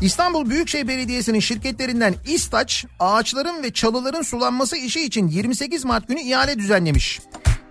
[0.00, 6.58] İstanbul Büyükşehir Belediyesi'nin şirketlerinden İstaç ağaçların ve çalıların sulanması işi için 28 Mart günü ihale
[6.58, 7.20] düzenlemiş.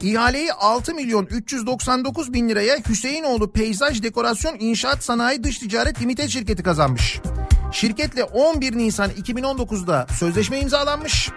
[0.01, 6.63] İhaleyi 6 milyon 399 bin liraya Hüseyinoğlu Peyzaj Dekorasyon İnşaat Sanayi Dış Ticaret Limited şirketi
[6.63, 7.19] kazanmış.
[7.71, 11.29] Şirketle 11 Nisan 2019'da sözleşme imzalanmış.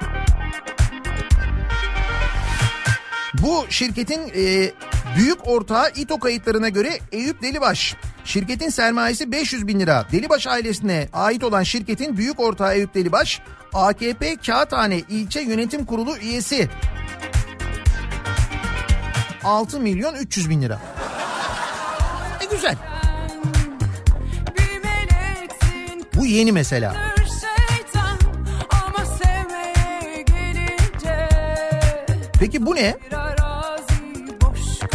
[3.43, 4.72] Bu şirketin e,
[5.17, 7.97] büyük ortağı İTO kayıtlarına göre Eyüp Delibaş.
[8.25, 10.07] Şirketin sermayesi 500 bin lira.
[10.13, 13.41] Delibaş ailesine ait olan şirketin büyük ortağı Eyüp Delibaş,
[13.75, 16.69] AKP Kağıthane İlçe Yönetim Kurulu üyesi.
[19.45, 20.81] 6 milyon 300 bin lira.
[22.41, 22.77] E güzel.
[26.17, 26.97] Bu yeni mesela.
[32.41, 32.97] Peki bu ne?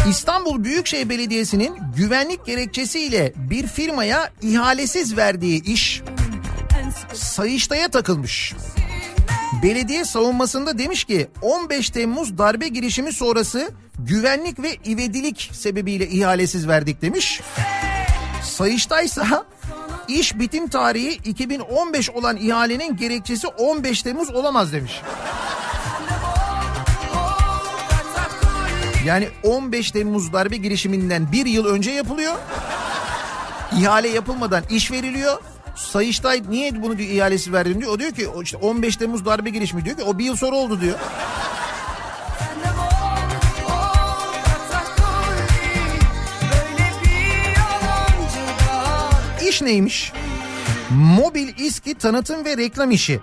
[0.10, 6.02] İstanbul Büyükşehir Belediyesi'nin güvenlik gerekçesiyle bir firmaya ihalesiz verdiği iş
[7.14, 8.54] Sayıştay'a takılmış.
[9.64, 17.02] Belediye savunmasında demiş ki 15 Temmuz darbe girişimi sonrası güvenlik ve ivedilik sebebiyle ihalesiz verdik
[17.02, 17.42] demiş.
[18.44, 19.22] Sayıştay ise
[20.08, 25.02] iş bitim tarihi 2015 olan ihalenin gerekçesi 15 Temmuz olamaz demiş.
[29.06, 32.34] Yani 15 Temmuz darbe girişiminden bir yıl önce yapılıyor.
[33.80, 35.38] İhale yapılmadan iş veriliyor.
[35.76, 37.92] Sayıştay niye bunu diyor ihalesi verdin diyor.
[37.92, 40.82] O diyor ki işte 15 Temmuz darbe girişimi diyor ki o bir yıl sonra oldu
[40.82, 41.00] diyor.
[49.50, 50.14] İş neymiş?
[50.90, 53.20] Mobil İSKİ tanıtım ve reklam işi.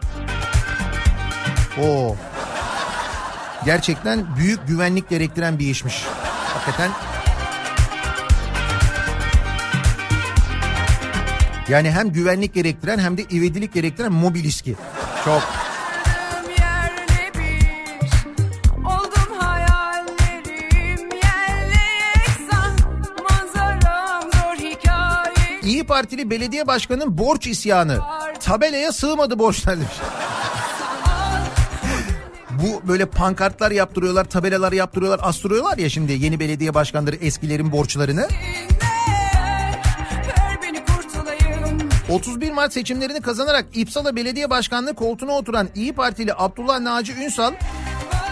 [1.82, 2.16] Oo.
[3.64, 6.04] Gerçekten büyük güvenlik gerektiren bir işmiş.
[6.54, 6.90] Hakikaten.
[11.68, 14.76] Yani hem güvenlik gerektiren hem de ivedilik gerektiren mobil İSKİ.
[15.24, 15.42] Çok.
[25.62, 27.98] İyi Partili belediye başkanının borç isyanı.
[28.40, 29.92] Tabelaya sığmadı borçlar demiş.
[32.62, 38.20] Bu böyle pankartlar yaptırıyorlar, tabelalar yaptırıyorlar, astırıyorlar ya şimdi yeni belediye başkanları eskilerin borçlarını.
[38.20, 38.28] Ver
[40.62, 47.12] beni kurtulayım 31 Mart seçimlerini kazanarak İpsala Belediye Başkanlığı koltuğuna oturan İyi Partili Abdullah Naci
[47.12, 47.52] Ünsal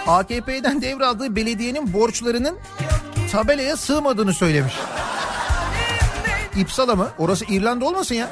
[0.07, 2.59] AKP'den devraldığı belediyenin borçlarının
[3.33, 4.74] tabelaya sığmadığını söylemiş.
[6.57, 7.09] İpsala mı?
[7.18, 8.29] Orası İrlanda olmasın ya?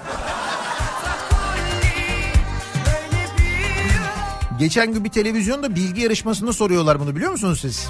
[4.59, 7.89] Geçen gün bir televizyonda bilgi yarışmasında soruyorlar bunu biliyor musunuz siz?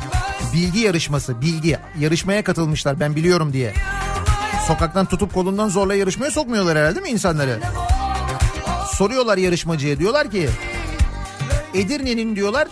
[0.54, 1.78] Bilgi yarışması, bilgi.
[1.98, 3.74] Yarışmaya katılmışlar ben biliyorum diye.
[4.66, 7.60] Sokaktan tutup kolundan zorla yarışmaya sokmuyorlar herhalde mi insanları?
[8.92, 10.48] Soruyorlar yarışmacıya diyorlar ki
[11.74, 12.68] Edirne'nin diyorlar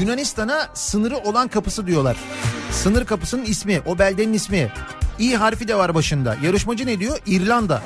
[0.00, 2.16] Yunanistan'a sınırı olan kapısı diyorlar.
[2.70, 4.72] Sınır kapısının ismi, o beldenin ismi.
[5.18, 6.36] İ harfi de var başında.
[6.42, 7.18] Yarışmacı ne diyor?
[7.26, 7.82] İrlanda.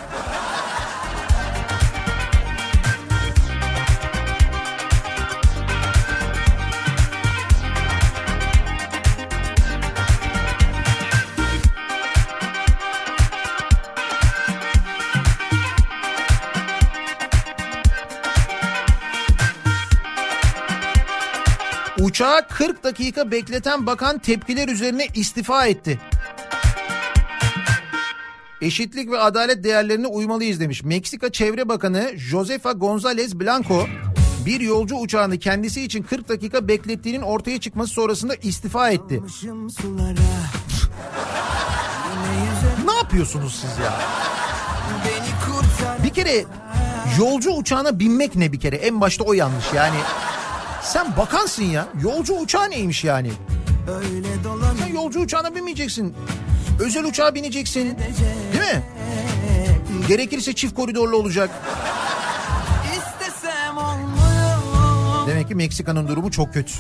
[22.19, 26.01] Uçağı 40 dakika bekleten bakan tepkiler üzerine istifa etti.
[28.61, 30.85] Eşitlik ve adalet değerlerine uymalıyız demiş.
[30.85, 33.87] Meksika Çevre Bakanı Josefa González Blanco
[34.47, 39.23] bir yolcu uçağını kendisi için 40 dakika beklettiğinin ortaya çıkması sonrasında istifa etti.
[42.87, 44.01] ne yapıyorsunuz siz ya?
[46.05, 46.45] Bir kere
[47.19, 48.77] yolcu uçağına binmek ne bir kere?
[48.77, 49.99] En başta o yanlış yani.
[50.89, 51.89] Sen bakansın ya.
[52.03, 53.31] Yolcu uçağı neymiş yani?
[54.79, 56.15] Sen yolcu uçağına binmeyeceksin.
[56.81, 57.99] Özel uçağa bineceksin.
[58.53, 58.83] Değil mi?
[60.09, 61.51] Gerekirse çift koridorlu olacak.
[65.27, 66.73] Demek ki Meksika'nın durumu çok kötü.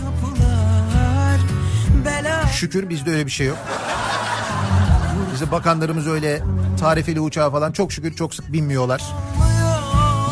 [2.53, 3.59] Şükür bizde öyle bir şey yok.
[5.35, 6.43] Bize bakanlarımız öyle
[6.81, 9.03] tarifeli uçağa falan çok şükür çok sık binmiyorlar.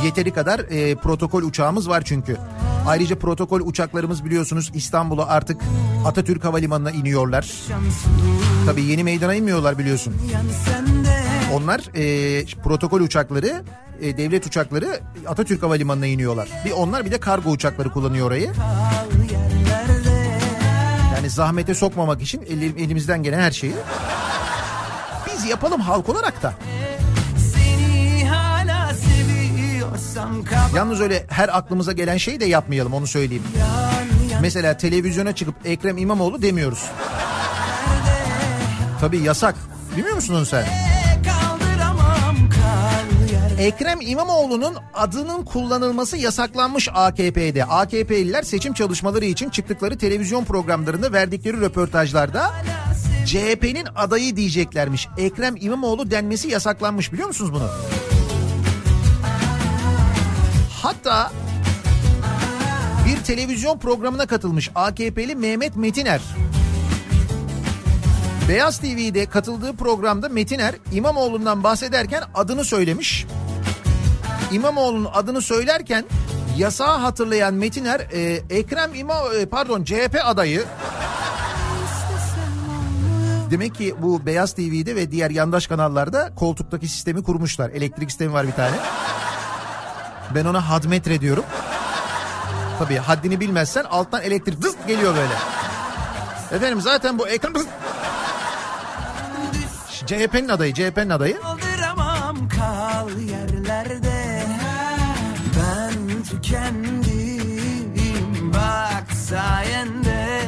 [0.04, 2.36] Yeteri kadar e, protokol uçağımız var çünkü.
[2.86, 5.60] Ayrıca protokol uçaklarımız biliyorsunuz İstanbul'a artık
[6.04, 7.50] Atatürk Havalimanı'na iniyorlar.
[8.66, 10.14] Tabii yeni meydana inmiyorlar biliyorsun.
[11.54, 13.62] Onlar e, protokol uçakları,
[14.00, 16.48] e, devlet uçakları Atatürk Havalimanı'na iniyorlar.
[16.64, 18.52] Bir onlar bir de kargo uçakları kullanıyor orayı.
[21.16, 23.72] Yani zahmete sokmamak için elim- elimizden gelen her şeyi
[25.26, 26.54] biz yapalım halk olarak da.
[30.74, 33.42] Yalnız öyle her aklımıza gelen şeyi de yapmayalım onu söyleyeyim.
[33.58, 36.84] yan yan Mesela televizyona çıkıp Ekrem İmamoğlu demiyoruz.
[39.00, 39.54] Tabii yasak.
[39.96, 40.66] Bilmiyor musun onu sen?
[43.58, 47.64] Ekrem İmamoğlu'nun adının kullanılması yasaklanmış AKP'de.
[47.64, 52.50] AKP'liler seçim çalışmaları için çıktıkları televizyon programlarında verdikleri röportajlarda
[53.26, 55.08] CHP'nin adayı diyeceklermiş.
[55.18, 57.68] Ekrem İmamoğlu denmesi yasaklanmış biliyor musunuz bunu?
[60.86, 61.32] Hatta
[63.06, 66.20] bir televizyon programına katılmış AKP'li Mehmet Metiner.
[68.48, 73.26] Beyaz TV'de katıldığı programda Metiner İmamoğlu'ndan bahsederken adını söylemiş.
[74.52, 76.04] İmamoğlu'nun adını söylerken
[76.56, 80.64] yasağı hatırlayan Metiner e, Ekrem İma e, pardon CHP adayı
[83.50, 87.70] Demek ki bu Beyaz TV'de ve diğer yandaş kanallarda koltuktaki sistemi kurmuşlar.
[87.70, 88.76] Elektrik sistemi var bir tane.
[90.34, 91.44] Ben ona hadmetre diyorum.
[92.78, 95.34] Tabii haddini bilmezsen alttan elektrik zıt geliyor böyle.
[96.52, 97.54] Efendim zaten bu ekran
[100.06, 101.40] CHP'nin adayı, CHP'nin adayı.
[101.40, 104.42] kaldıramam kal yerlerde
[105.56, 107.92] Ben tükendim
[108.54, 110.40] bak sayende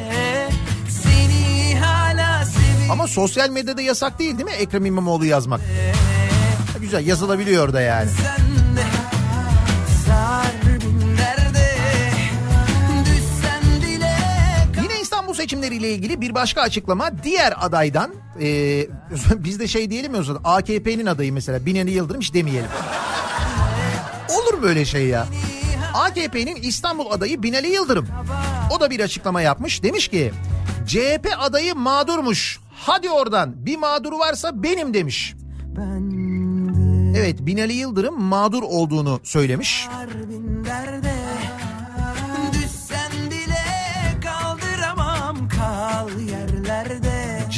[0.91, 5.61] Seni hala seviyorum Ama sosyal medyada yasak değil değil mi Ekrem İmamoğlu yazmak?
[6.81, 8.11] Güzel yazılabiliyor da yani.
[8.11, 8.58] sende
[15.49, 18.87] seçimleriyle ilgili bir başka açıklama diğer adaydan e,
[19.37, 22.71] biz de şey diyelim ya AKP'nin adayı mesela Binali Yıldırım hiç demeyelim.
[24.29, 25.27] Olur böyle şey ya.
[25.95, 28.09] AKP'nin İstanbul adayı Binali Yıldırım.
[28.71, 29.83] O da bir açıklama yapmış.
[29.83, 30.33] Demiş ki
[30.87, 32.61] CHP adayı mağdurmuş.
[32.75, 35.35] Hadi oradan bir mağduru varsa benim demiş.
[37.17, 39.89] Evet Binali Yıldırım mağdur olduğunu söylemiş.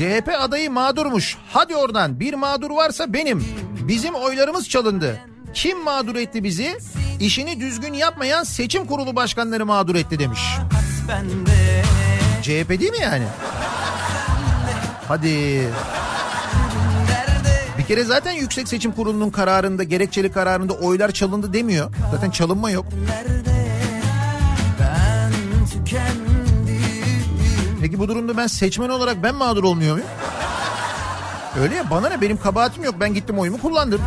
[0.00, 1.36] CHP adayı mağdurmuş.
[1.52, 3.44] Hadi oradan bir mağdur varsa benim.
[3.88, 5.20] Bizim oylarımız çalındı.
[5.54, 6.78] Kim mağdur etti bizi?
[7.20, 10.40] İşini düzgün yapmayan seçim kurulu başkanları mağdur etti demiş.
[12.42, 13.24] CHP değil mi yani?
[15.08, 15.68] Hadi.
[17.78, 21.92] Bir kere zaten Yüksek Seçim Kurulu'nun kararında, gerekçeli kararında oylar çalındı demiyor.
[22.10, 22.86] Zaten çalınma yok.
[24.80, 25.32] Ben
[25.66, 26.29] tükendim
[27.80, 30.08] Peki bu durumda ben seçmen olarak ben mağdur olmuyor muyum?
[31.60, 32.94] Öyle ya bana ne benim kabahatim yok.
[33.00, 34.00] Ben gittim oyumu kullandım.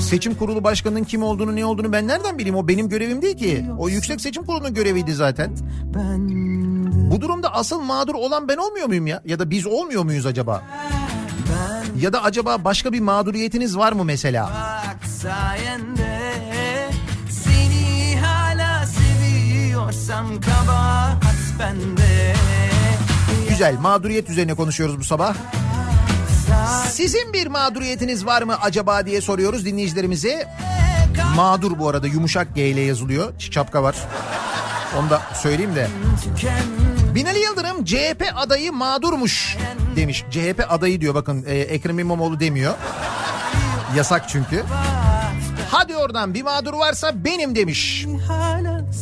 [0.00, 2.56] Seçim kurulu başkanının kim olduğunu ne olduğunu ben nereden bileyim?
[2.56, 3.64] O benim görevim değil ki.
[3.78, 5.56] O Yüksek Seçim Kurulu'nun göreviydi zaten.
[7.10, 9.22] Bu durumda asıl mağdur olan ben olmuyor muyum ya?
[9.24, 10.62] Ya da biz olmuyor muyuz acaba?
[12.00, 14.50] Ya da acaba başka bir mağduriyetiniz var mı mesela?
[17.30, 21.27] seni hala seviyorsam kabahat
[21.58, 22.34] bende
[23.48, 25.34] Güzel mağduriyet üzerine konuşuyoruz bu sabah.
[26.90, 30.48] Sizin bir mağduriyetiniz var mı acaba diye soruyoruz dinleyicilerimize.
[31.36, 33.38] Mağdur bu arada yumuşak G ile yazılıyor.
[33.38, 33.96] Çapka var.
[34.98, 35.88] Onu da söyleyeyim de.
[37.14, 39.56] Binali Yıldırım CHP adayı mağdurmuş
[39.96, 40.24] demiş.
[40.30, 42.74] CHP adayı diyor bakın e, Ekrem İmamoğlu demiyor.
[43.96, 44.64] Yasak çünkü.
[45.70, 48.06] Hadi oradan bir mağdur varsa benim demiş.
[48.28, 48.92] hala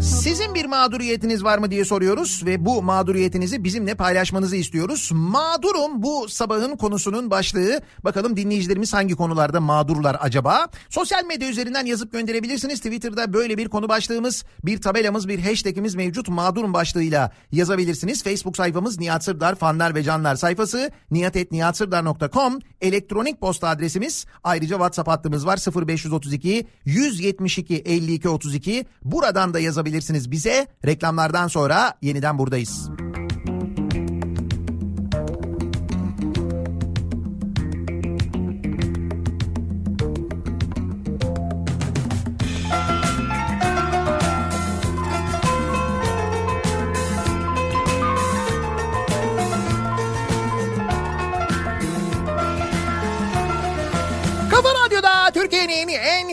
[0.00, 5.10] Sizin bir mağduriyetiniz var mı diye soruyoruz ve bu mağduriyetinizi bizimle paylaşmanızı istiyoruz.
[5.12, 7.80] Mağdurum bu sabahın konusunun başlığı.
[8.04, 10.68] Bakalım dinleyicilerimiz hangi konularda mağdurlar acaba?
[10.88, 12.80] Sosyal medya üzerinden yazıp gönderebilirsiniz.
[12.80, 16.28] Twitter'da böyle bir konu başlığımız, bir tabelamız, bir hashtagimiz mevcut.
[16.28, 18.22] Mağdurum başlığıyla yazabilirsiniz.
[18.22, 24.26] Facebook sayfamız Nihat Sırdar fanlar ve canlar sayfası nihatetnihatsırdar.com elektronik posta adresimiz.
[24.44, 28.86] Ayrıca WhatsApp hattımız var 0532 172 52 32.
[29.04, 29.89] Buradan da yazabilirsiniz
[30.30, 30.66] bize.
[30.86, 32.90] Reklamlardan sonra yeniden buradayız.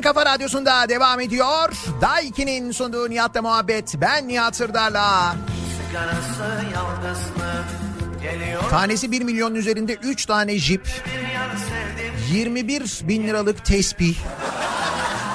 [0.02, 1.70] Kafa radyosunda devam ediyor.
[2.02, 3.96] Daiki'nin sunduğu Nihat'la muhabbet.
[4.02, 5.36] Ben Nihat Sırdar'la.
[8.70, 14.18] Tanesi 1 milyonun üzerinde 3 tane jip, bir yar sevdim 21 bin liralık tesbih,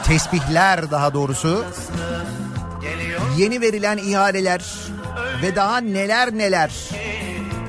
[0.04, 1.64] tesbihler daha doğrusu,
[3.38, 4.64] yeni verilen ihaleler
[5.42, 6.72] ve daha neler neler.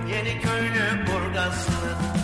[0.10, 1.74] yeni köylü burgazlı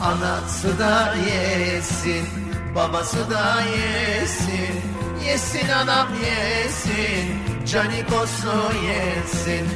[0.03, 4.81] anası da yesin babası da yesin
[5.27, 7.25] yesin anam yesin
[7.65, 9.67] canikosu yesin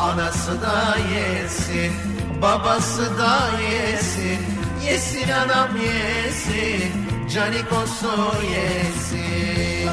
[0.00, 1.92] anası da yesin
[2.42, 4.38] babası da yesin
[4.86, 6.92] yesin anam yesin
[7.34, 9.90] canikosu yesin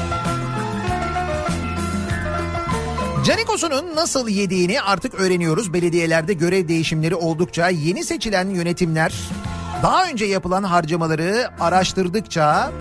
[3.26, 5.72] Canikos'un nasıl yediğini artık öğreniyoruz.
[5.72, 9.14] Belediyelerde görev değişimleri oldukça yeni seçilen yönetimler
[9.82, 12.72] daha önce yapılan harcamaları araştırdıkça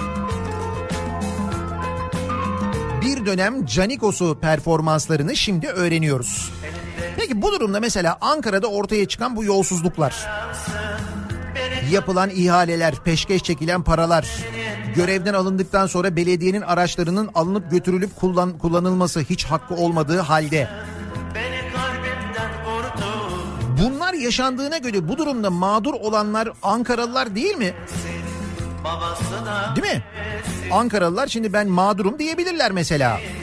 [3.01, 6.51] bir dönem Canikos'u performanslarını şimdi öğreniyoruz.
[7.17, 10.27] Peki bu durumda mesela Ankara'da ortaya çıkan bu yolsuzluklar,
[11.91, 14.27] yapılan ihaleler, peşkeş çekilen paralar,
[14.95, 20.69] görevden alındıktan sonra belediyenin araçlarının alınıp götürülüp kullan, kullanılması hiç hakkı olmadığı halde
[23.83, 27.73] bunlar yaşandığına göre bu durumda mağdur olanlar Ankaralılar değil mi?
[29.75, 30.03] Değil mi?
[30.71, 33.17] Ankaralılar şimdi ben mağdurum diyebilirler mesela.
[33.19, 33.35] yesin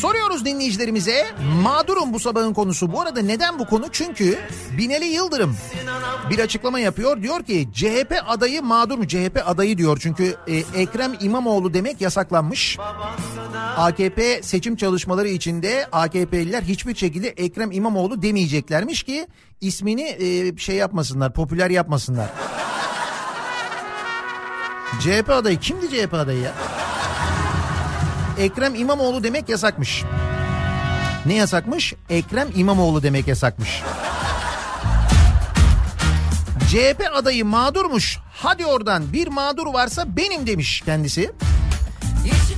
[0.00, 1.26] Soruyoruz dinleyicilerimize
[1.62, 2.92] mağdurum bu sabahın konusu.
[2.92, 3.86] Bu arada neden bu konu?
[3.92, 4.38] Çünkü
[4.78, 5.56] Binali Yıldırım
[6.30, 7.22] bir açıklama yapıyor.
[7.22, 9.08] Diyor ki CHP adayı mağdur mu?
[9.08, 12.78] CHP adayı diyor çünkü e, Ekrem İmamoğlu demek yasaklanmış.
[13.76, 19.26] AKP seçim çalışmaları içinde AKP'liler hiçbir şekilde Ekrem İmamoğlu demeyeceklermiş ki
[19.60, 22.28] ismini e, şey yapmasınlar, popüler yapmasınlar.
[25.00, 26.52] CHP adayı kimdi CHP adayı ya?
[28.38, 30.04] Ekrem İmamoğlu demek yasakmış.
[31.26, 31.94] Ne yasakmış?
[32.10, 33.82] Ekrem İmamoğlu demek yasakmış.
[36.70, 38.18] CHP adayı mağdurmuş.
[38.32, 41.32] Hadi oradan bir mağdur varsa benim demiş kendisi.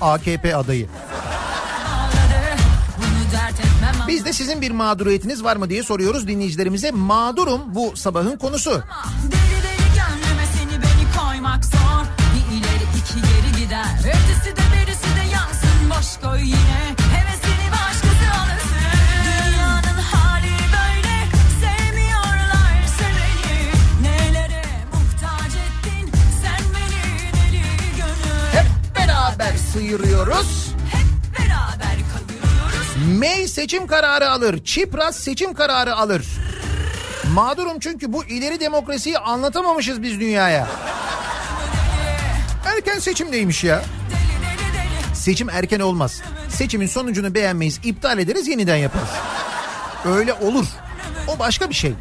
[0.01, 0.89] AKP adayı.
[4.09, 6.91] Biz de sizin bir mağduriyetiniz var mı diye soruyoruz dinleyicilerimize.
[6.91, 8.71] Mağdurum bu sabahın konusu.
[8.71, 10.01] Deli deli
[10.59, 12.05] seni beni koymak zor
[12.35, 14.36] Bir ileri iki geri gider Ötesi
[16.27, 18.77] koy yine Hevesini başkası alırsın
[19.25, 21.17] Dünyanın hali böyle
[21.61, 23.71] Sevmiyorlar seveni
[24.03, 26.11] Nelere muhtaç ettin
[26.43, 27.63] Sen beni deli
[27.97, 28.67] gönül Hep
[28.97, 30.75] beraber sıyırıyoruz.
[30.93, 34.65] Hep beraber kayıyoruz May seçim kararı alır.
[34.65, 36.27] Çipras seçim kararı alır.
[37.35, 40.67] Mağdurum çünkü bu ileri demokrasiyi anlatamamışız biz dünyaya.
[42.67, 43.83] Erken seçimdeymiş ya.
[45.27, 46.23] Seçim erken olmaz.
[46.49, 49.09] Seçimin sonucunu beğenmeyiz, iptal ederiz, yeniden yaparız.
[50.05, 50.67] Öyle olur.
[51.29, 51.95] O başka bir şey.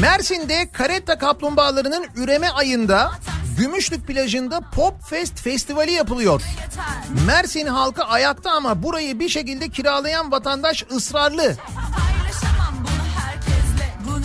[0.00, 3.10] Mersin'de karetta kaplumbağalarının üreme ayında
[3.60, 6.42] Gümüşlük plajında Pop Fest festivali yapılıyor.
[7.26, 11.56] Mersin halkı ayakta ama burayı bir şekilde kiralayan vatandaş ısrarlı.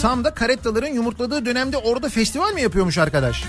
[0.02, 3.44] Tam da karettaların yumurtladığı dönemde orada festival mi yapıyormuş arkadaş?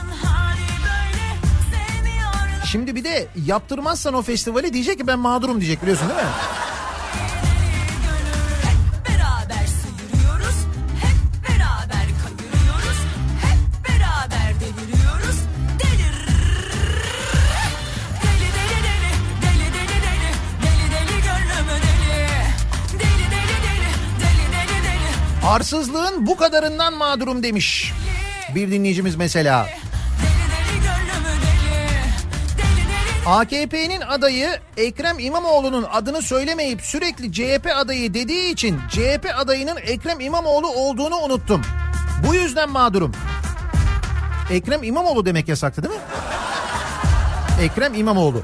[2.64, 6.26] Şimdi bir de yaptırmazsan o festivali diyecek ki ben mağdurum diyecek biliyorsun değil mi?
[25.46, 27.92] Arsızlığın bu kadarından mağdurum demiş.
[28.54, 29.68] Bir dinleyicimiz mesela.
[33.26, 40.68] AKP'nin adayı Ekrem İmamoğlu'nun adını söylemeyip sürekli CHP adayı dediği için CHP adayının Ekrem İmamoğlu
[40.68, 41.62] olduğunu unuttum.
[42.28, 43.12] Bu yüzden mağdurum.
[44.50, 46.00] Ekrem İmamoğlu demek yasaktı değil mi?
[47.62, 48.42] Ekrem İmamoğlu.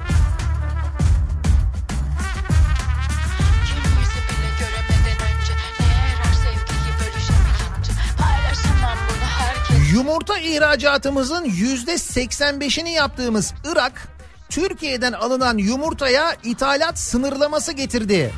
[10.13, 14.09] Yumurta ihracatımızın yüzde 85'ini yaptığımız Irak,
[14.49, 18.33] Türkiye'den alınan yumurtaya ithalat sınırlaması getirdi.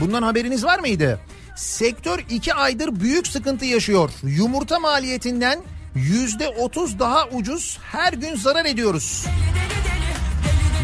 [0.00, 1.20] Bundan haberiniz var mıydı?
[1.56, 4.10] Sektör 2 aydır büyük sıkıntı yaşıyor.
[4.22, 5.58] Yumurta maliyetinden
[5.94, 9.26] yüzde 30 daha ucuz her gün zarar ediyoruz.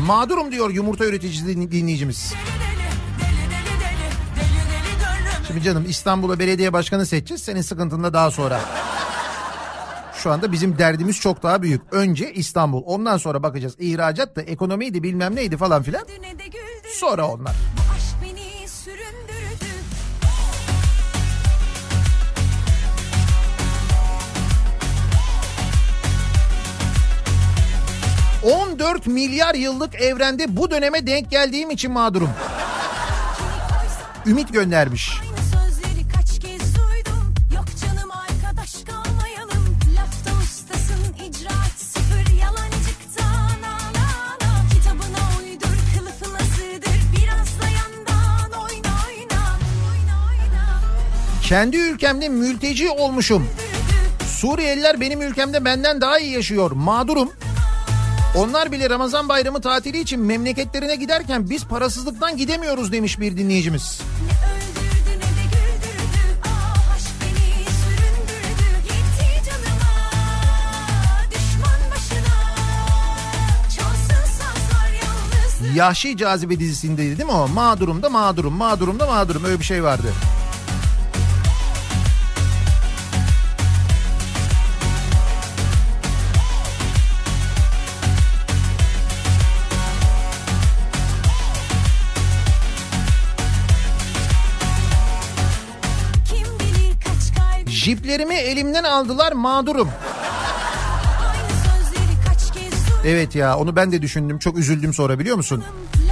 [0.07, 2.33] Mağdurum diyor yumurta üreticisi din- dinleyicimiz.
[5.47, 7.43] Şimdi canım İstanbul'a belediye başkanı seçeceğiz.
[7.43, 8.61] Senin sıkıntın da daha sonra.
[10.25, 11.83] Şu anda bizim derdimiz çok daha büyük.
[11.93, 12.83] Önce İstanbul.
[12.87, 13.77] Ondan sonra bakacağız.
[13.79, 16.03] İhracat da ekonomiydi bilmem neydi falan filan.
[16.95, 17.53] Sonra onlar.
[17.77, 19.67] Bu aşk beni süründürdü.
[28.43, 32.31] 14 milyar yıllık evrende bu döneme denk geldiğim için mağdurum.
[34.27, 35.21] Ümit göndermiş.
[51.55, 53.47] Kendi ülkemde mülteci olmuşum.
[54.27, 56.71] Suriyeliler benim ülkemde benden daha iyi yaşıyor.
[56.71, 57.33] Mağdurum.
[58.37, 64.01] Onlar bile Ramazan bayramı tatili için memleketlerine giderken biz parasızlıktan gidemiyoruz demiş bir dinleyicimiz.
[66.45, 66.75] Ah.
[75.75, 77.49] Yahşi Cazibe dizisindeydi değil mi o?
[77.49, 80.13] Mağdurum da mağdurum, mağdurum da mağdurum öyle bir şey vardı.
[97.85, 99.89] Jiplerimi elimden aldılar mağdurum.
[103.05, 105.65] Evet ya onu ben de düşündüm çok üzüldüm sonra biliyor musun?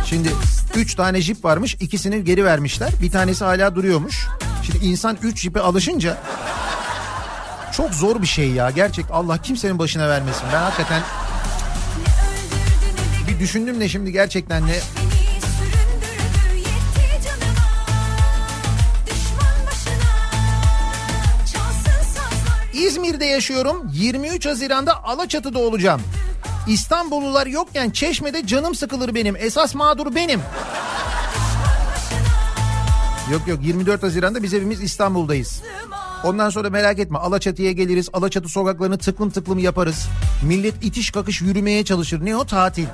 [0.05, 0.29] Şimdi
[0.75, 4.27] 3 tane jip varmış ikisini geri vermişler bir tanesi hala duruyormuş.
[4.63, 6.19] Şimdi insan 3 jipe alışınca
[7.77, 10.45] çok zor bir şey ya gerçek Allah kimsenin başına vermesin.
[10.53, 11.03] Ben hakikaten
[13.29, 14.77] bir düşündüm de şimdi gerçekten ne
[23.13, 26.01] İzmir'de yaşıyorum 23 Haziran'da Alaçatı'da olacağım.
[26.69, 29.37] İstanbullular yokken Çeşme'de canım sıkılır benim.
[29.37, 30.41] Esas mağdur benim.
[33.33, 35.63] Yok yok 24 Haziran'da biz hepimiz İstanbul'dayız.
[36.25, 38.09] Ondan sonra merak etme Alaçatı'ya geliriz.
[38.13, 40.09] Alaçatı sokaklarını tıklım tıklım yaparız.
[40.43, 42.25] Millet itiş kakış yürümeye çalışır.
[42.25, 42.87] Ne o tatil.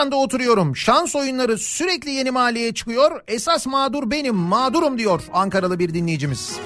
[0.00, 0.76] Ankara Sincan'da oturuyorum.
[0.76, 3.20] Şans oyunları sürekli yeni mahalleye çıkıyor.
[3.28, 6.58] Esas mağdur benim, mağdurum diyor Ankaralı bir dinleyicimiz.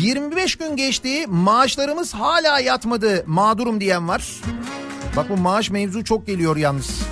[0.00, 4.40] 25 gün geçti, maaşlarımız hala yatmadı, mağdurum diyen var.
[5.16, 7.07] Bak bu maaş mevzu çok geliyor yalnız.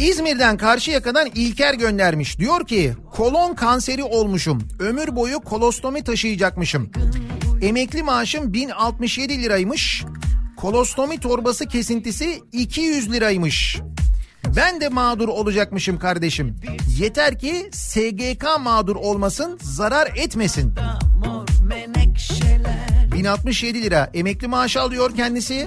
[0.00, 2.38] İzmir'den Karşıyaka'dan İlker göndermiş.
[2.38, 4.68] Diyor ki kolon kanseri olmuşum.
[4.78, 6.90] Ömür boyu kolostomi taşıyacakmışım.
[7.62, 10.04] Emekli maaşım 1067 liraymış.
[10.56, 13.80] Kolostomi torbası kesintisi 200 liraymış.
[14.56, 16.56] Ben de mağdur olacakmışım kardeşim.
[16.98, 20.74] Yeter ki SGK mağdur olmasın, zarar etmesin.
[21.24, 25.66] mor menekşeler 1067 lira emekli maaşı alıyor kendisi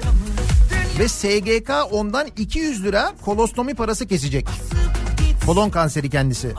[0.99, 4.47] ve SGK ondan 200 lira kolostomi parası kesecek.
[5.45, 6.53] Kolon kanseri kendisi.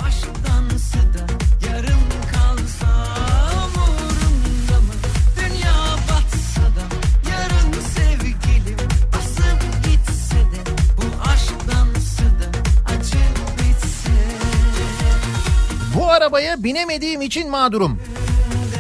[15.97, 17.99] Bu arabaya binemediğim için mağdurum.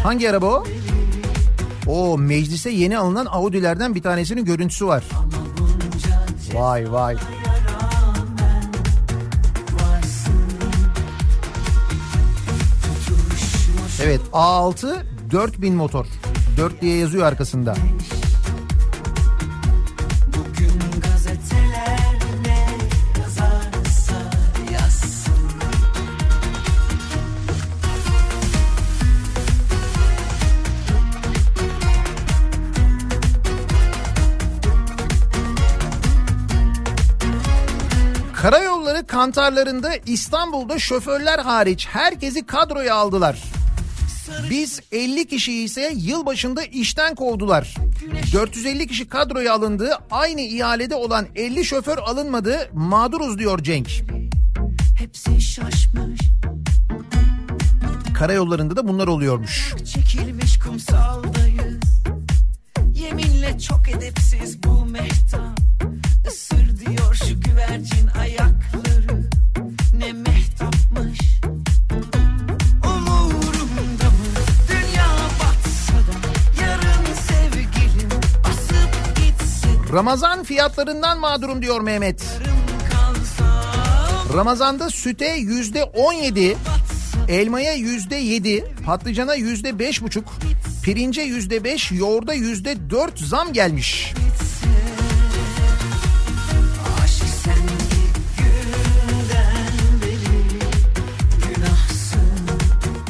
[0.02, 0.64] Hangi araba o?
[1.86, 5.04] O meclise yeni alınan Audi'lerden bir tanesinin görüntüsü var.
[6.54, 7.16] Vay vay.
[14.02, 16.06] Evet A6 4000 motor.
[16.56, 17.74] 4 diye yazıyor arkasında.
[39.24, 43.42] Karayolları kantarlarında İstanbul'da şoförler hariç herkesi kadroya aldılar.
[44.50, 47.74] Biz 50 kişiyi ise yılbaşında işten kovdular.
[48.32, 49.98] 450 kişi kadroya alındı.
[50.10, 52.70] Aynı ihalede olan 50 şoför alınmadı.
[52.72, 53.88] Mağduruz diyor Cenk.
[54.98, 56.20] Hepsi şaşmış,
[58.14, 59.74] Karayollarında da bunlar oluyormuş.
[59.94, 61.80] çekilmiş kumsaldayız.
[62.94, 65.53] Yeminle çok edepsiz bu mehtap.
[79.94, 82.24] Ramazan fiyatlarından mağdurum diyor Mehmet.
[84.34, 86.56] Ramazanda süte yüzde 17,
[87.28, 90.24] elmaya yüzde 7, patlıcana yüzde beş buçuk,
[90.82, 94.14] pirince yüzde 5, yoğurda yüzde 4 zam gelmiş.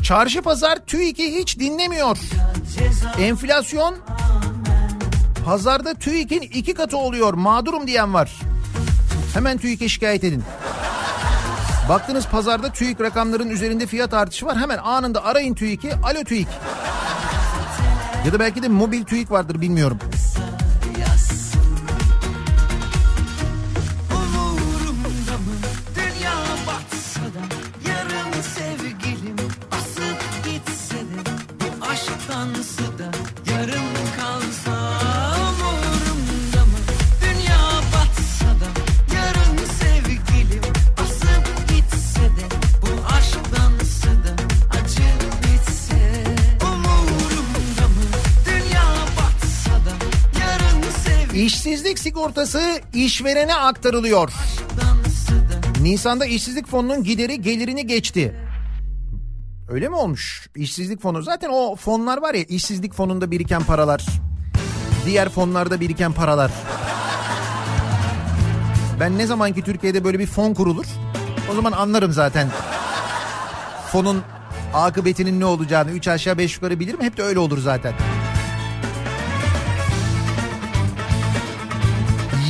[0.02, 2.18] Çarşı pazar TÜİK'i hiç dinlemiyor.
[3.18, 3.94] Enflasyon
[5.44, 8.40] pazarda TÜİK'in iki katı oluyor mağdurum diyen var.
[9.34, 10.42] Hemen TÜİK'e şikayet edin.
[11.88, 14.56] Baktınız pazarda TÜİK rakamların üzerinde fiyat artışı var.
[14.58, 15.94] Hemen anında arayın TÜİK'i.
[15.94, 16.48] Alo TÜİK.
[18.26, 19.98] Ya da belki de mobil TÜİK vardır bilmiyorum.
[51.34, 54.32] İşsizlik sigortası işverene aktarılıyor.
[55.80, 58.34] Nisan'da işsizlik fonunun gideri gelirini geçti.
[59.68, 60.48] Öyle mi olmuş?
[60.56, 61.22] İşsizlik fonu.
[61.22, 64.06] Zaten o fonlar var ya işsizlik fonunda biriken paralar.
[65.06, 66.50] Diğer fonlarda biriken paralar.
[69.00, 70.86] Ben ne zamanki Türkiye'de böyle bir fon kurulur
[71.52, 72.48] o zaman anlarım zaten.
[73.92, 74.22] Fonun
[74.74, 77.02] akıbetinin ne olacağını 3 aşağı 5 yukarı bilirim.
[77.02, 77.92] Hep de öyle olur zaten.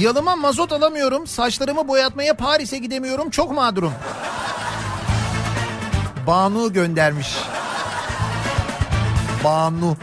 [0.00, 1.26] Yalıma mazot alamıyorum.
[1.26, 3.30] Saçlarımı boyatmaya Paris'e gidemiyorum.
[3.30, 3.92] Çok mağdurum.
[6.26, 7.36] Banu göndermiş.
[9.44, 9.96] Banu.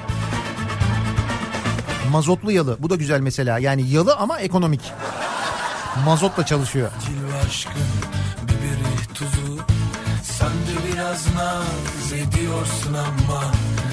[2.12, 2.78] Mazotlu yalı.
[2.80, 3.60] Bu da güzel mesela.
[3.60, 4.82] Yani yalı ama ekonomik.
[6.06, 6.92] Mazotla çalışıyor.
[7.06, 7.74] Cilve aşkın
[8.44, 9.58] biberi tuzu
[10.24, 13.44] Sen de biraz naz ediyorsun ama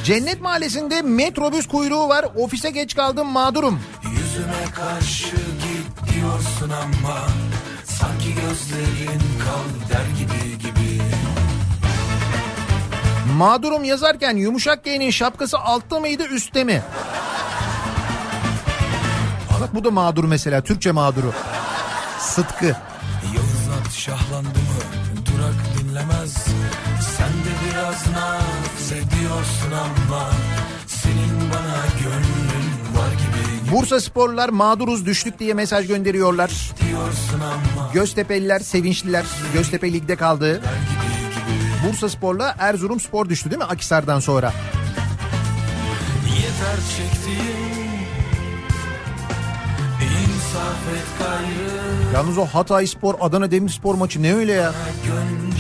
[0.05, 2.27] Cennet Mahallesi'nde metrobüs kuyruğu var.
[2.37, 3.81] Ofise geç kaldım mağdurum.
[4.03, 5.37] Yüzüme karşı
[6.15, 7.19] diyorsun ama
[7.85, 11.03] Sanki gözlerin kal der gibi gibi
[13.37, 16.83] Mağdurum yazarken yumuşak G'nin şapkası altta mıydı üstte mi?
[19.69, 20.61] Bak bu da mağdur mesela.
[20.61, 21.33] Türkçe mağduru.
[22.19, 22.77] Sıtkı.
[23.81, 24.81] At şahlandı mı
[25.27, 26.35] durak dinlemez
[27.17, 30.31] Sen de biraz naz ediyorsun ama
[30.87, 31.68] Senin bana
[33.73, 36.51] Bursa sporlular mağduruz düştük diye mesaj gönderiyorlar.
[37.93, 39.25] Göztepe'liler sevinçliler.
[39.53, 40.63] Göztepe ligde kaldı.
[41.87, 44.53] Bursa sporla Erzurum spor düştü değil mi Akisar'dan sonra?
[46.27, 47.59] Yeter çektiğim
[52.15, 54.73] Yalnız o Hatay Spor Adana Demirspor maçı ne öyle ya?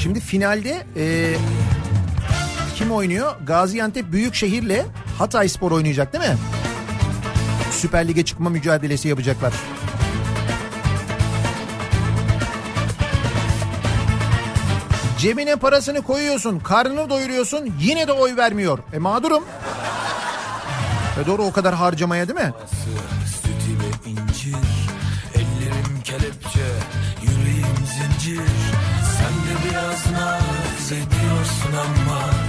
[0.03, 1.35] Şimdi finalde e,
[2.77, 3.35] kim oynuyor?
[3.47, 4.83] Gaziantep Büyükşehir'le
[5.19, 6.37] Hatay Spor oynayacak değil mi?
[7.79, 9.53] Süper Lig'e çıkma mücadelesi yapacaklar.
[15.19, 18.79] Cebine parasını koyuyorsun, karnını doyuruyorsun yine de oy vermiyor.
[18.93, 19.45] E mağdurum.
[21.23, 22.53] E doğru o kadar harcamaya değil mi?
[29.19, 32.48] Sen de biraz naz ediyorsun ama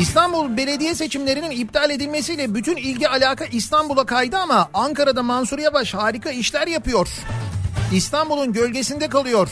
[0.00, 6.30] İstanbul belediye seçimlerinin iptal edilmesiyle bütün ilgi alaka İstanbul'a kaydı ama Ankara'da Mansur Yavaş harika
[6.30, 7.08] işler yapıyor.
[7.92, 9.48] İstanbul'un gölgesinde kalıyor.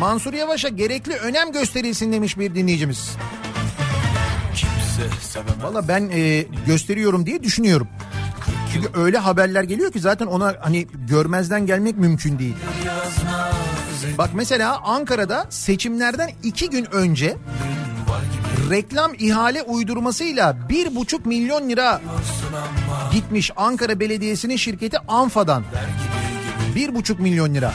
[0.00, 3.16] Mansur Yavaş'a gerekli önem gösterilsin demiş bir dinleyicimiz.
[5.62, 7.88] Valla ben e, gösteriyorum diye düşünüyorum.
[8.72, 12.56] Çünkü öyle haberler geliyor ki zaten ona hani görmezden gelmek mümkün değil.
[14.18, 17.36] Bak mesela Ankara'da seçimlerden iki gün önce
[18.70, 22.00] reklam ihale uydurmasıyla bir buçuk milyon lira
[23.12, 25.64] gitmiş Ankara Belediyesi'nin şirketi Anfa'dan.
[26.74, 27.72] Bir buçuk milyon lira.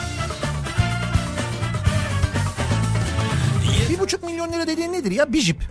[3.90, 5.32] Bir buçuk milyon lira dediğin nedir ya?
[5.32, 5.62] Bir jip.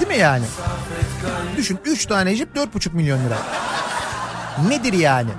[0.00, 0.44] Değil mi yani?
[1.56, 3.38] Düşün üç tane jip dört buçuk milyon lira.
[4.68, 5.30] Nedir yani?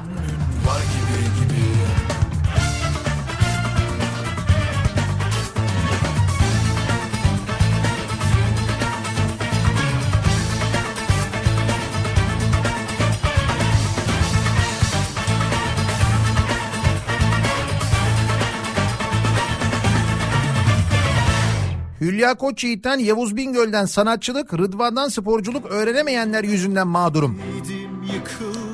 [22.22, 27.40] Hülya Koçyiğit'ten Yavuz Bingöl'den sanatçılık, Rıdvan'dan sporculuk öğrenemeyenler yüzünden mağdurum.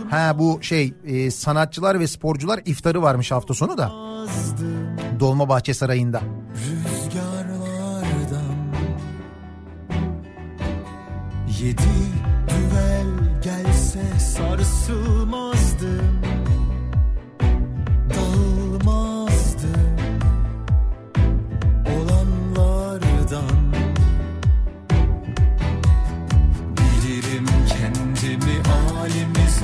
[0.10, 3.92] Ha bu şey e, sanatçılar ve sporcular iftarı varmış hafta sonu da.
[5.20, 6.22] Dolmabahçe Sarayı'nda.
[11.60, 11.84] Yedi
[12.48, 13.08] düvel
[13.44, 16.37] gelse sarsılmazdım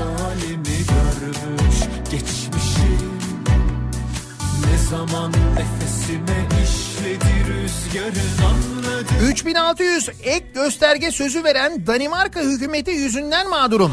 [0.02, 1.80] alimi zalimi görmüş
[2.12, 3.14] geçmişim
[4.66, 13.92] ne zaman nefesime işledi rüzgarın anladım 3600 ek gösterge sözü veren Danimarka hükümeti yüzünden mağdurum.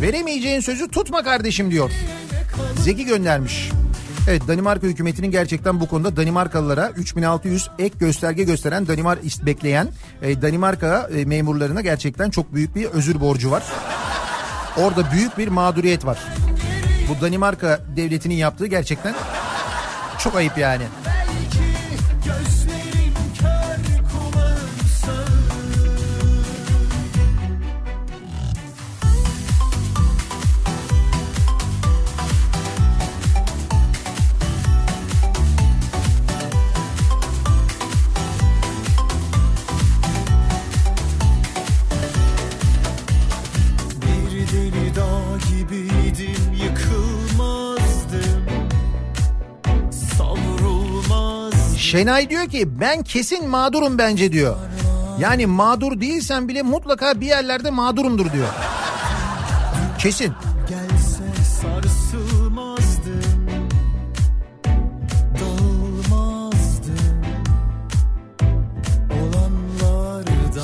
[0.00, 1.90] Veremeyeceğin sözü tutma kardeşim diyor.
[2.78, 3.70] Zeki göndermiş.
[4.28, 9.88] Evet Danimarka hükümetinin gerçekten bu konuda Danimarkalılara 3600 ek gösterge gösteren Danimar bekleyen
[10.22, 13.62] e, Danimarka e, memurlarına gerçekten çok büyük bir özür borcu var.
[14.76, 16.18] Orada büyük bir mağduriyet var.
[17.08, 19.14] Bu Danimarka devletinin yaptığı gerçekten
[20.18, 20.84] çok ayıp yani.
[51.94, 54.56] Şenay diyor ki ben kesin mağdurum bence diyor.
[55.18, 58.48] Yani mağdur değilsen bile mutlaka bir yerlerde mağdurumdur diyor.
[59.98, 60.32] Kesin.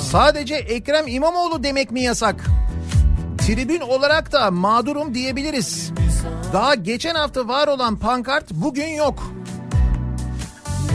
[0.01, 2.45] Sadece Ekrem İmamoğlu demek mi yasak?
[3.37, 5.91] Tribün olarak da mağdurum diyebiliriz.
[6.53, 9.30] Daha geçen hafta var olan pankart bugün yok.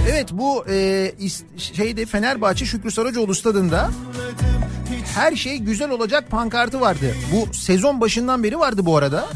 [0.09, 1.13] Evet bu e,
[1.57, 3.91] şeyde Fenerbahçe Şükrü Saracoğlu stadında
[5.15, 7.15] her şey güzel olacak pankartı vardı.
[7.33, 9.27] Bu sezon başından beri vardı bu arada.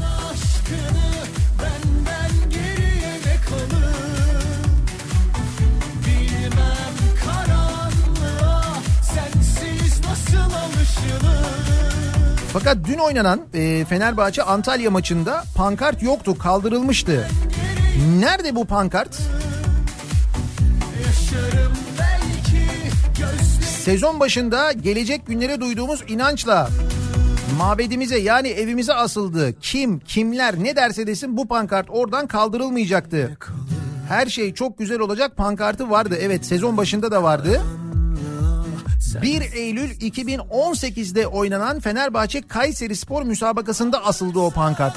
[12.53, 17.29] Fakat dün oynanan e, Fenerbahçe Antalya maçında pankart yoktu, kaldırılmıştı.
[18.21, 19.19] Nerede bu pankart?
[23.85, 26.69] Sezon başında gelecek günlere duyduğumuz inançla
[27.59, 29.55] mabedimize yani evimize asıldı.
[29.61, 33.37] Kim, kimler ne derse desin bu pankart oradan kaldırılmayacaktı.
[34.09, 36.19] Her şey çok güzel olacak pankartı vardı.
[36.21, 37.61] Evet sezon başında da vardı.
[39.23, 44.97] 1 Eylül 2018'de oynanan Fenerbahçe Kayseri Spor müsabakasında asıldı o pankart.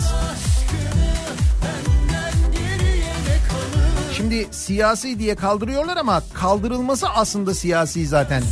[4.23, 8.43] Şimdi siyasi diye kaldırıyorlar ama kaldırılması aslında siyasi zaten.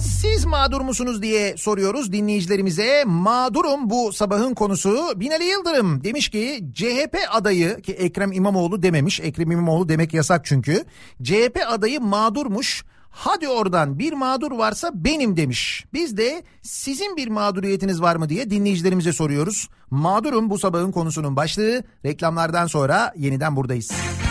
[0.00, 3.04] Siz mağdur musunuz diye soruyoruz dinleyicilerimize.
[3.06, 5.12] Mağdurum bu sabahın konusu.
[5.16, 9.20] Binali Yıldırım demiş ki CHP adayı ki Ekrem İmamoğlu dememiş.
[9.20, 10.84] Ekrem İmamoğlu demek yasak çünkü.
[11.22, 12.84] CHP adayı mağdurmuş.
[13.18, 15.84] Hadi oradan bir mağdur varsa benim demiş.
[15.92, 19.68] Biz de sizin bir mağduriyetiniz var mı diye dinleyicilerimize soruyoruz.
[19.90, 21.84] Mağdurum bu sabahın konusunun başlığı.
[22.04, 23.90] Reklamlardan sonra yeniden buradayız.
[23.90, 24.25] Yok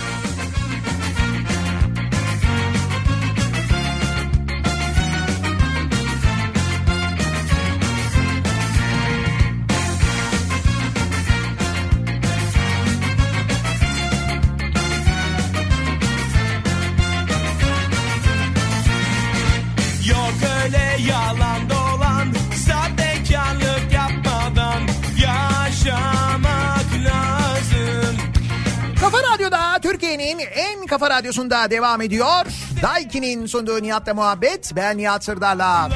[30.99, 32.45] kafa radyosunda devam ediyor.
[32.81, 34.71] Daiki'nin sunduğu Nihat'la muhabbet.
[34.75, 35.89] Ben Nihat Sırdar'la.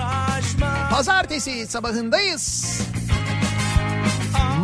[0.92, 2.82] Pazartesi sabahındayız.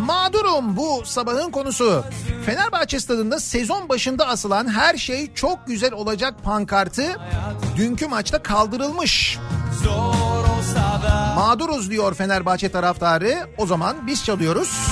[0.05, 2.03] Mağdurum bu sabahın konusu.
[2.45, 7.15] Fenerbahçe stadında sezon başında asılan her şey çok güzel olacak pankartı
[7.77, 9.39] dünkü maçta kaldırılmış.
[11.35, 13.49] Mağduruz diyor Fenerbahçe taraftarı.
[13.57, 14.87] O zaman biz çalıyoruz.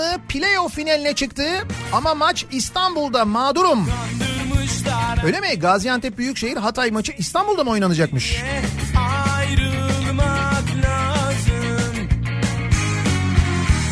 [0.00, 1.44] Takımı playoff finaline çıktı
[1.92, 3.88] ama maç İstanbul'da mağdurum.
[5.24, 5.58] Öyle mi?
[5.58, 8.42] Gaziantep Büyükşehir Hatay maçı İstanbul'da mı oynanacakmış?
[8.96, 12.08] ayrılmak lazım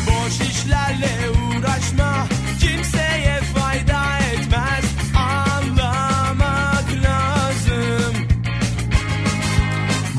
[0.07, 2.27] Boş işlerle uğraşma
[2.59, 4.85] kimseye fayda etmez
[5.17, 8.13] Anlamak lazım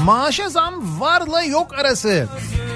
[0.04, 2.28] Maaşa zam varla yok arası.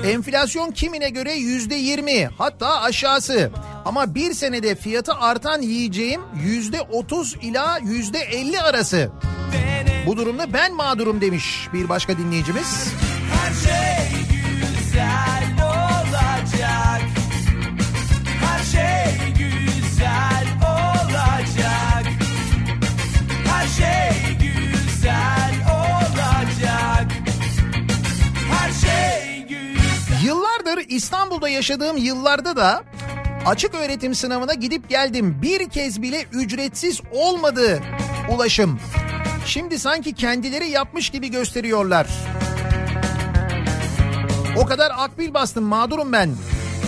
[0.05, 3.51] Enflasyon kimine göre yüzde yirmi hatta aşağısı.
[3.85, 9.11] Ama bir senede fiyatı artan yiyeceğim yüzde otuz ila yüzde elli arası.
[10.07, 12.89] Bu durumda ben mağdurum demiş bir başka dinleyicimiz.
[13.33, 14.09] Her şey
[14.79, 15.44] güzel
[30.89, 32.85] İstanbul'da yaşadığım yıllarda da
[33.47, 35.39] açık öğretim sınavına gidip geldim.
[35.43, 37.83] Bir kez bile ücretsiz olmadı
[38.35, 38.81] ulaşım.
[39.47, 42.07] Şimdi sanki kendileri yapmış gibi gösteriyorlar.
[44.57, 46.31] O kadar akbil bastım mağdurum ben.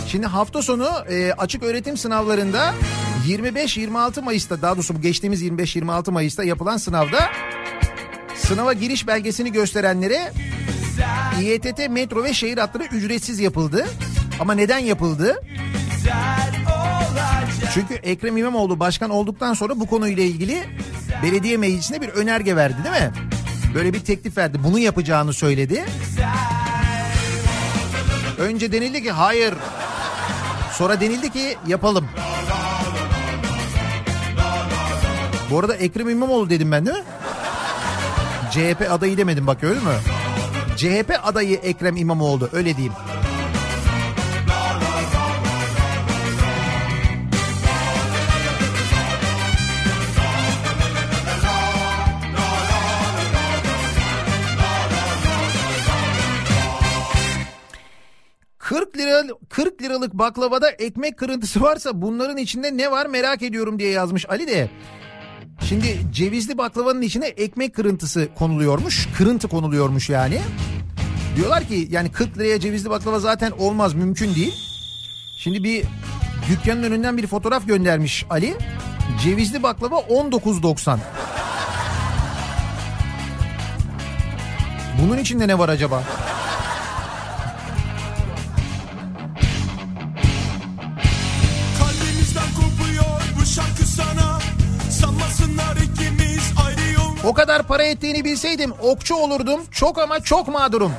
[0.08, 2.74] Şimdi hafta sonu e, açık öğretim sınavlarında
[3.28, 7.18] 25-26 Mayıs'ta daha doğrusu bu geçtiğimiz 25-26 Mayıs'ta yapılan sınavda
[8.34, 10.32] sınava giriş belgesini gösterenlere
[11.42, 13.86] İETT metro ve şehir hatları ücretsiz yapıldı.
[14.40, 15.42] Ama neden yapıldı?
[17.74, 20.64] Çünkü Ekrem İmamoğlu başkan olduktan sonra bu konuyla ilgili
[21.22, 23.10] belediye meclisine bir önerge verdi değil mi?
[23.74, 24.58] Böyle bir teklif verdi.
[24.64, 25.84] Bunu yapacağını söyledi.
[28.38, 29.54] Önce denildi ki hayır.
[30.72, 32.08] Sonra denildi ki yapalım.
[35.50, 37.04] Bu arada Ekrem İmamoğlu dedim ben değil mi?
[38.50, 39.94] CHP adayı demedim bak öyle mü?
[40.76, 42.92] CHP adayı Ekrem İmamoğlu öyle diyeyim.
[58.58, 63.90] ...40 lira 40 liralık baklavada ekmek kırıntısı varsa bunların içinde ne var merak ediyorum diye
[63.90, 64.70] yazmış Ali de.
[65.68, 69.08] Şimdi cevizli baklavanın içine ekmek kırıntısı konuluyormuş.
[69.18, 70.38] Kırıntı konuluyormuş yani.
[71.36, 74.54] Diyorlar ki yani 40 liraya cevizli baklava zaten olmaz mümkün değil.
[75.38, 75.84] Şimdi bir
[76.50, 78.54] dükkanın önünden bir fotoğraf göndermiş Ali.
[79.22, 80.98] Cevizli baklava 19.90.
[85.02, 86.02] Bunun içinde ne var acaba?
[97.68, 99.60] Para ettiğini bilseydim okçu olurdum.
[99.70, 100.92] Çok ama çok mağdurum.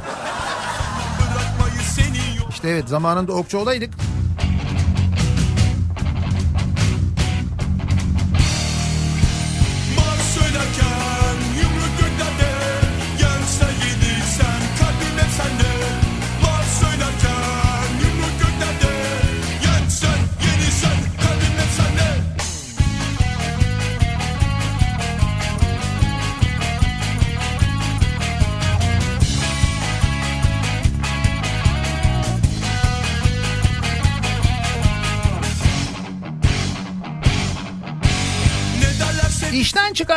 [2.49, 3.93] İşte evet zamanında okçu olaydık.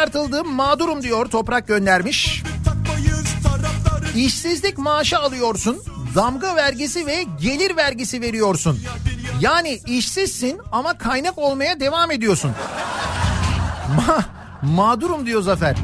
[0.01, 2.43] Çıkartıldım mağdurum diyor toprak göndermiş.
[4.17, 5.83] İşsizlik maaşı alıyorsun,
[6.15, 8.79] damga vergisi ve gelir vergisi veriyorsun.
[9.41, 12.51] Yani işsizsin ama kaynak olmaya devam ediyorsun.
[13.97, 14.25] Ma
[14.63, 15.77] mağdurum diyor Zafer.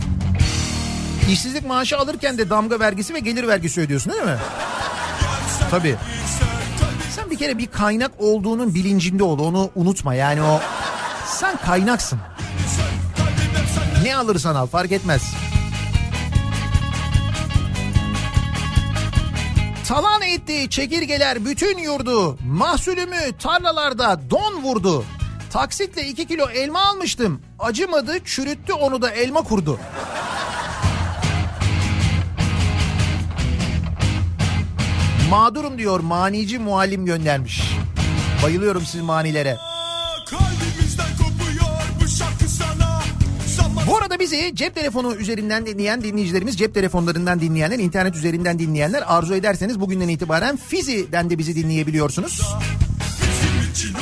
[1.31, 4.39] İşsizlik maaşı alırken de damga vergisi ve gelir vergisi ödüyorsun değil mi?
[5.71, 5.97] Tabii.
[7.17, 9.39] Sen bir kere bir kaynak olduğunun bilincinde ol.
[9.39, 10.15] Onu unutma.
[10.15, 10.61] Yani o
[11.27, 12.19] sen kaynaksın.
[14.07, 15.35] Ne alırsan al fark etmez.
[19.89, 22.39] Talan etti çekirgeler bütün yurdu.
[22.47, 25.05] Mahsulümü tarlalarda don vurdu.
[25.53, 27.43] Taksitle 2 kilo elma almıştım.
[27.59, 29.79] Acımadı çürüttü onu da elma kurdu.
[35.31, 37.63] Mağdurum diyor manici muallim göndermiş.
[38.43, 39.57] Bayılıyorum siz manilere.
[43.87, 49.35] Bu arada bizi cep telefonu üzerinden dinleyen dinleyicilerimiz, cep telefonlarından dinleyenler, internet üzerinden dinleyenler arzu
[49.35, 52.43] ederseniz bugünden itibaren Fizi'den de bizi dinleyebiliyorsunuz.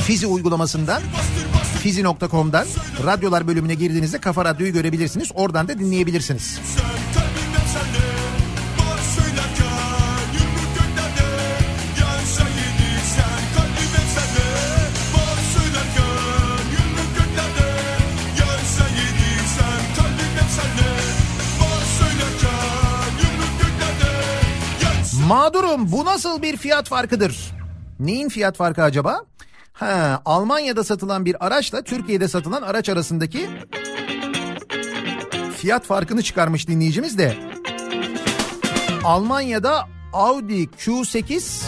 [0.06, 1.02] Fizi uygulamasından,
[1.82, 2.66] fizi.com'dan
[3.06, 5.31] radyolar bölümüne girdiğinizde Kafa Radyo'yu görebilirsiniz.
[5.35, 6.59] Oradan da dinleyebilirsiniz.
[6.78, 7.04] sen
[25.29, 27.53] Mağdurum bu nasıl bir fiyat farkıdır?
[28.01, 29.25] Neyin fiyat farkı acaba?
[29.73, 33.49] Ha, Almanya'da satılan bir araçla Türkiye'de satılan araç arasındaki
[35.57, 37.37] fiyat farkını çıkarmış dinleyicimiz de.
[39.05, 41.63] Almanya'da Audi Q8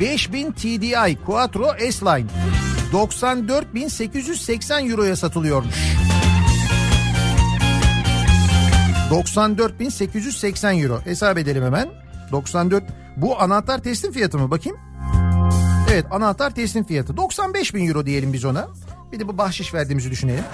[0.00, 2.26] 5000 TDI Quattro S-Line
[2.92, 5.76] 94.880 euroya satılıyormuş.
[9.10, 11.00] 94.880 euro.
[11.04, 12.11] Hesap edelim hemen.
[12.32, 12.84] 94.
[13.16, 14.50] Bu anahtar teslim fiyatı mı?
[14.50, 14.78] Bakayım.
[15.92, 17.16] Evet anahtar teslim fiyatı.
[17.16, 18.68] 95 bin euro diyelim biz ona.
[19.12, 20.44] Bir de bu bahşiş verdiğimizi düşünelim.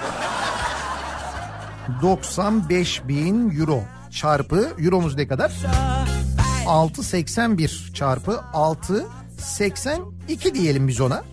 [2.01, 5.51] 95 bin euro çarpı euromuz ne kadar?
[6.67, 11.23] 681 çarpı 682 diyelim biz ona.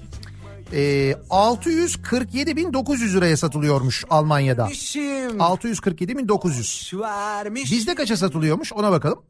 [0.72, 4.68] Ee, 647.900 liraya satılıyormuş Almanya'da.
[5.38, 6.98] 647.900.
[7.70, 9.22] Bizde kaça satılıyormuş ona bakalım.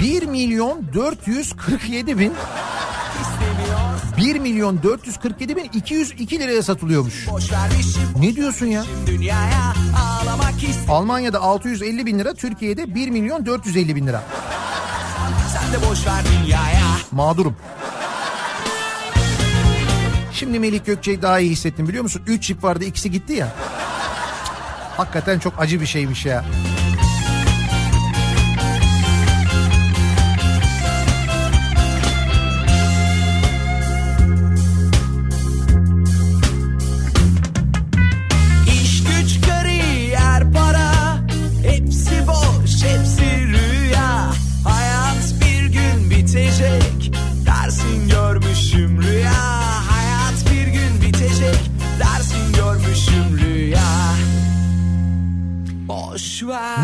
[0.00, 2.32] 1 milyon 447 bin
[4.18, 7.28] 1 milyon 447 bin 202 liraya satılıyormuş.
[8.20, 8.84] Ne diyorsun ya?
[10.88, 14.22] Almanya'da 650 bin lira, Türkiye'de 1 milyon 450 bin lira.
[15.52, 17.56] Sen de boş ver dünyaya Mağdurum.
[20.32, 22.22] Şimdi Melik Gökçe'yi daha iyi hissettim biliyor musun?
[22.26, 23.52] 3 çift vardı ikisi gitti ya.
[24.98, 26.44] Hakikaten çok acı bir şeymiş ya.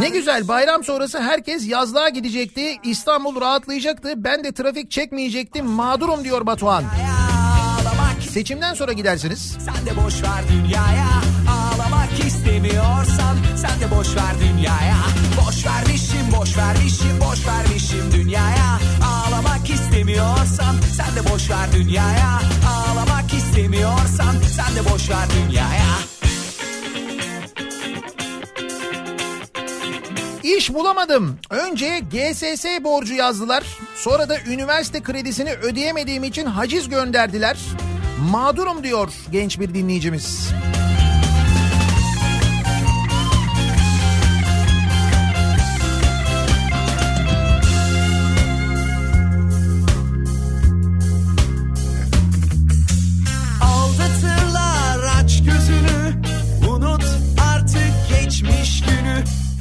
[0.01, 2.77] Ne güzel bayram sonrası herkes yazlığa gidecekti.
[2.85, 4.13] İstanbul rahatlayacaktı.
[4.17, 5.67] Ben de trafik çekmeyecektim.
[5.67, 6.85] Mağdurum diyor Batuhan.
[8.31, 9.57] Seçimden sonra gidersiniz.
[9.65, 11.09] Sen de boş ver dünyaya
[11.51, 14.97] Ağlamak istemiyorsan Sen de boş ver dünyaya
[15.47, 23.35] Boş vermişim boş vermişim boş vermişim dünyaya Ağlamak istemiyorsan Sen de boş ver dünyaya Ağlamak
[23.35, 26.14] istemiyorsan Sen de boş ver dünyaya
[30.45, 31.39] İş bulamadım.
[31.51, 33.65] Önce GSS borcu yazdılar.
[33.97, 37.59] Sonra da üniversite kredisini ödeyemediğim için haciz gönderdiler.
[38.31, 40.49] Mağdurum diyor genç bir dinleyicimiz.
[40.49, 40.94] Aldatırlar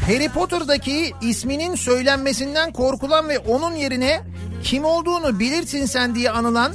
[0.08, 4.22] Harry Potter'daki isminin söylenmesinden korkulan ve onun yerine
[4.64, 6.74] kim olduğunu bilirsin sen diye anılan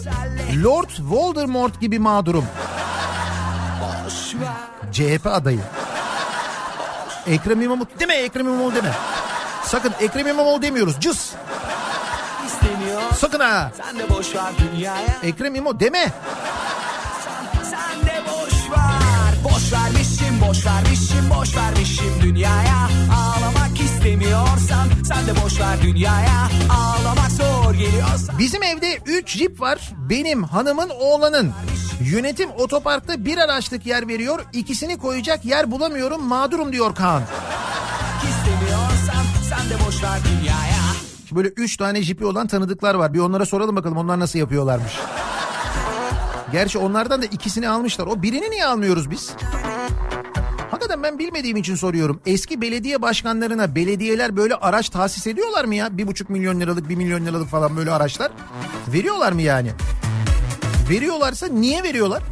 [0.64, 2.44] Lord Voldemort gibi mağdurum.
[3.82, 5.60] Boş ver CHP adayı.
[7.26, 8.92] Ekrem İmamoğlu deme Ekrem İmamoğlu deme.
[9.64, 11.32] Sakın Ekrem İmamoğlu demiyoruz cız.
[13.16, 13.72] Sakın ha.
[13.76, 14.42] Sen de boş ver
[20.40, 22.88] boş vermişim boş vermişim dünyaya.
[23.16, 26.48] Ağlamak istemiyorsan sen de boş ver dünyaya.
[26.70, 29.92] Ağlamak zor geliyorsa Bizim evde 3 jip var.
[30.10, 31.52] Benim hanımın oğlanın.
[32.00, 34.40] Yönetim otoparkta bir araçlık yer veriyor.
[34.52, 36.22] İkisini koyacak yer bulamıyorum.
[36.24, 37.22] Mağdurum diyor Kaan.
[38.28, 40.78] İstemiyorsan sen de boş ver dünyaya.
[41.28, 43.14] Şimdi böyle 3 tane jipi olan tanıdıklar var.
[43.14, 44.92] Bir onlara soralım bakalım onlar nasıl yapıyorlarmış.
[46.52, 48.06] Gerçi onlardan da ikisini almışlar.
[48.06, 49.32] O birini niye almıyoruz biz?
[50.98, 52.20] Hakikaten ben bilmediğim için soruyorum.
[52.26, 55.98] Eski belediye başkanlarına belediyeler böyle araç tahsis ediyorlar mı ya?
[55.98, 58.32] Bir buçuk milyon liralık, bir milyon liralık falan böyle araçlar.
[58.88, 59.70] Veriyorlar mı yani?
[60.90, 62.22] Veriyorlarsa niye veriyorlar?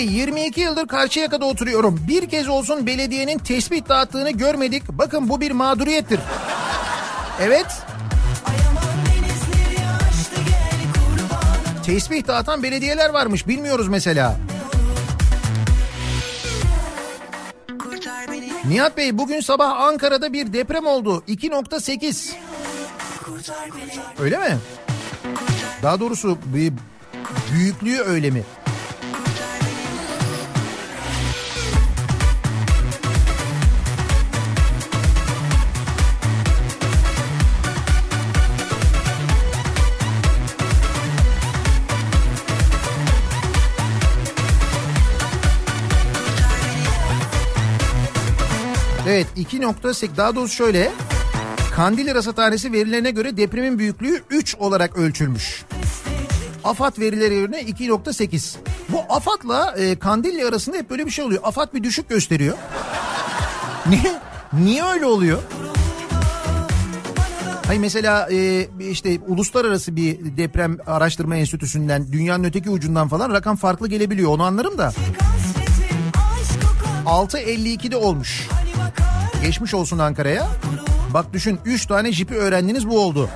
[0.00, 2.00] Bey 22 yıldır Karşıyaka'da oturuyorum.
[2.08, 4.88] Bir kez olsun belediyenin tespih dağıttığını görmedik.
[4.88, 6.20] Bakın bu bir mağduriyettir.
[7.40, 7.66] Evet.
[11.86, 13.48] Tesbih dağıtan belediyeler varmış.
[13.48, 14.36] Bilmiyoruz mesela.
[18.64, 21.24] Nihat Bey bugün sabah Ankara'da bir deprem oldu.
[21.28, 22.32] 2.8.
[24.20, 24.58] Öyle mi?
[25.82, 26.72] Daha doğrusu bir
[27.52, 28.42] büyüklüğü öyle mi?
[49.20, 50.92] Evet 2.8 daha doğrusu şöyle.
[51.74, 55.64] Kandilli Rasathanesi verilerine göre depremin büyüklüğü 3 olarak ölçülmüş.
[56.64, 58.56] AFAD verileri yerine 2.8.
[58.88, 61.40] Bu AFAD'la e, Kandilli arasında hep böyle bir şey oluyor.
[61.44, 62.56] AFAD bir düşük gösteriyor.
[63.86, 64.20] Niye?
[64.52, 65.38] Niye öyle oluyor?
[67.66, 73.88] Hayır mesela e, işte uluslararası bir deprem araştırma enstitüsünden dünyanın öteki ucundan falan rakam farklı
[73.88, 74.92] gelebiliyor onu anlarım da.
[77.06, 78.48] 6.52'de olmuş.
[79.42, 80.48] Geçmiş olsun Ankara'ya.
[81.14, 83.28] Bak düşün 3 tane jipi öğrendiniz bu oldu.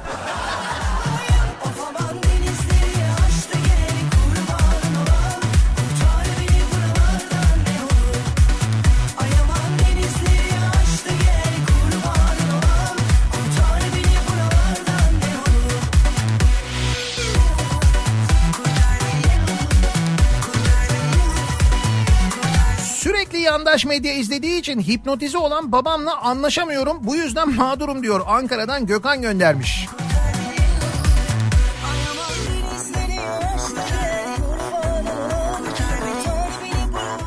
[23.74, 26.98] Yandaş medya izlediği için hipnotize olan babamla anlaşamıyorum.
[27.01, 28.20] Bu yüzden mağdurum diyor.
[28.26, 29.86] Ankara'dan Gökhan göndermiş.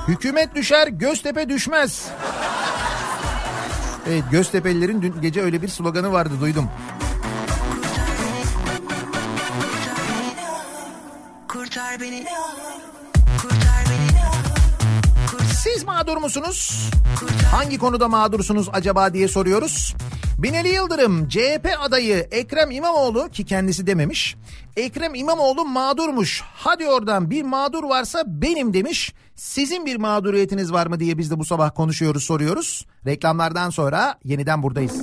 [0.08, 2.06] Hükümet düşer, Göztepe düşmez.
[4.10, 6.70] Evet Göztepe'lilerin dün gece öyle bir sloganı vardı duydum.
[11.48, 12.26] Kurtar beni
[15.78, 16.90] Siz mağdur musunuz?
[17.52, 19.96] Hangi konuda mağdursunuz acaba diye soruyoruz.
[20.38, 24.36] Binali Yıldırım CHP adayı Ekrem İmamoğlu ki kendisi dememiş.
[24.78, 26.44] Ekrem İmamoğlu mağdurmuş.
[26.54, 29.14] Hadi oradan bir mağdur varsa benim demiş.
[29.36, 32.86] Sizin bir mağduriyetiniz var mı diye biz de bu sabah konuşuyoruz soruyoruz.
[33.06, 35.02] Reklamlardan sonra yeniden buradayız.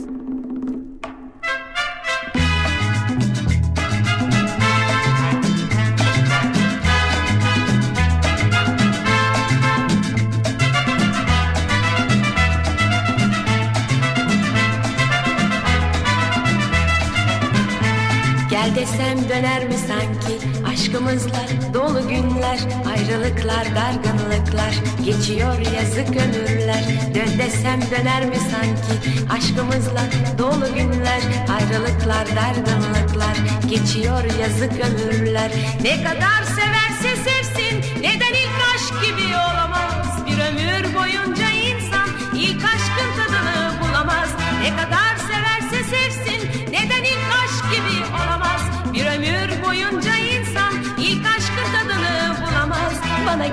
[18.65, 20.35] Gel desem döner mi sanki?
[20.73, 21.43] Aşkımızla
[21.75, 22.59] dolu günler
[22.91, 24.75] ayrılıklar dargınlıklar.
[25.05, 26.85] Geçiyor yazık ömürler.
[27.15, 29.11] Dön desem döner mi sanki?
[29.33, 30.05] Aşkımızla
[30.39, 31.23] dolu günler
[31.55, 33.37] ayrılıklar dargınlıklar.
[33.69, 35.51] Geçiyor yazık ömürler.
[35.83, 39.94] Ne kadar severse sevsin neden ilk aşk gibi olamaz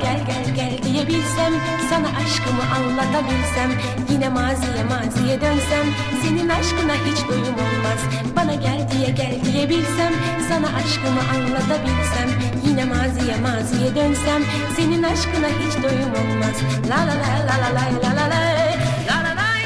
[0.04, 1.54] gel gel gel diyebilsem
[1.90, 3.72] Sana aşkımı anlatabilsem
[4.10, 5.86] Yine maziye maziye dönsem
[6.24, 8.00] Senin aşkına hiç doyum olmaz
[8.36, 10.14] Bana gel diye gel diyebilsem
[10.50, 12.30] Sana aşkımı anlatabilsem
[12.68, 14.42] Yine maziye maziye dönsem
[14.76, 16.56] Senin aşkına hiç doyum olmaz
[16.90, 18.42] La la la la la la la la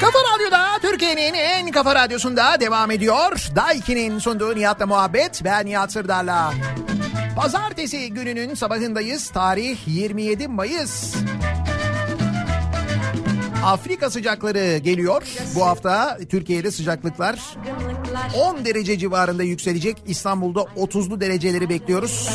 [0.02, 3.48] Kafa Radyo'da Türkiye'nin en kafa radyosunda devam ediyor.
[3.56, 5.42] Daiki'nin sunduğu Nihat'la muhabbet.
[5.44, 6.54] Ben Nihat Sırdar'la.
[7.36, 9.30] Pazartesi gününün sabahındayız.
[9.30, 11.16] Tarih 27 Mayıs.
[13.66, 15.24] Afrika sıcakları geliyor.
[15.56, 19.98] Bu hafta Türkiye'de sıcaklıklar Gınlıklar 10 derece civarında yükselecek.
[20.08, 22.30] İstanbul'da 30'lu dereceleri bekliyoruz.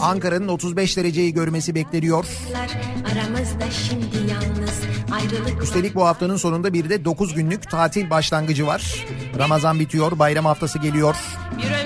[0.00, 2.24] Ankara'nın 35 dereceyi görmesi bekleniyor.
[2.24, 2.78] sıklar
[3.12, 4.80] Aramızda şimdi yalnız
[5.12, 9.06] ayrılık Üstelik bu haftanın sonunda bir de 9 günlük tatil başlangıcı var.
[9.38, 11.16] Ramazan bitiyor, bayram haftası geliyor.
[11.58, 11.85] Bir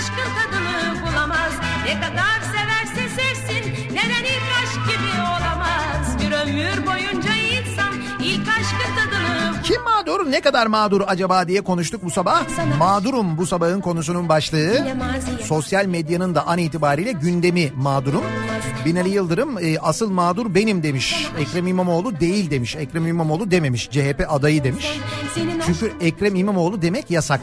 [0.00, 1.52] aşkın tadını bulamaz.
[1.86, 6.18] Ne kadar severse sevsin neden ilk aşk gibi olamaz.
[6.20, 12.04] Bir ömür boyunca insan ilk aşkın tadını Kim mağdur, ne kadar mağdur acaba diye konuştuk
[12.04, 12.42] bu sabah.
[12.78, 14.96] Mağdurum bu sabahın konusunun başlığı.
[15.42, 18.24] Sosyal medyanın da an itibariyle gündemi mağdurum.
[18.84, 21.26] Binali Yıldırım e, asıl mağdur benim demiş.
[21.38, 22.76] Ekrem İmamoğlu değil demiş.
[22.76, 23.90] Ekrem İmamoğlu dememiş.
[23.90, 25.00] CHP adayı demiş.
[25.66, 27.40] Çünkü Ekrem İmamoğlu demek yasak.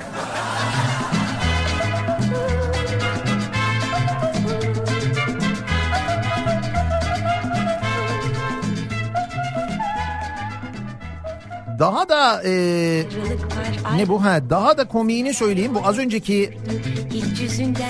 [11.80, 12.52] Daha da e,
[13.96, 15.76] ne bu ha daha da komiğini söyleyeyim.
[15.76, 16.58] Bu az önceki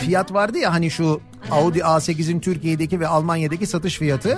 [0.06, 4.38] fiyat vardı ya hani şu Audi A8'in Türkiye'deki ve Almanya'daki satış fiyatı.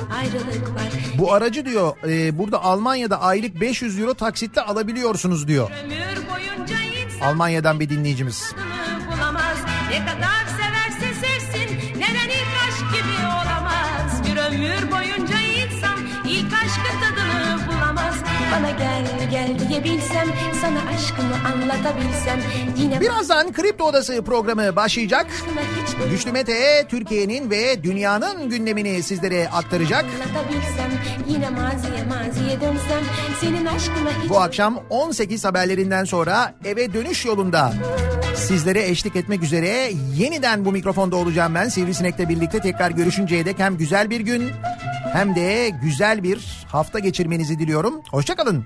[1.18, 5.72] Bu aracı diyor e, burada Almanya'da aylık 500 euro taksitle alabiliyorsunuz diyor.
[7.22, 8.54] Almanya'dan bir dinleyicimiz.
[9.90, 10.49] Ne kadar
[18.60, 20.28] Bana gel gel diyebilsem
[20.62, 22.40] sana aşkımı anlatabilsem
[22.78, 25.28] yine Birazdan Kripto Odası programı başlayacak.
[26.12, 30.06] Güçlü Mete Türkiye'nin ve dünyanın gündemini sizlere aktaracak.
[31.28, 33.04] yine maziye maziye dönsem
[33.42, 37.74] senin aşkına hiç Bu akşam 18 haberlerinden sonra eve dönüş yolunda
[38.36, 41.70] sizlere eşlik etmek üzere yeniden bu mikrofonda olacağım ben.
[41.70, 44.52] Sivrisinek'le birlikte tekrar görüşünceye dek hem güzel bir gün
[45.14, 48.02] hem de güzel bir hafta geçirmenizi diliyorum.
[48.12, 48.66] Hoşçakalın.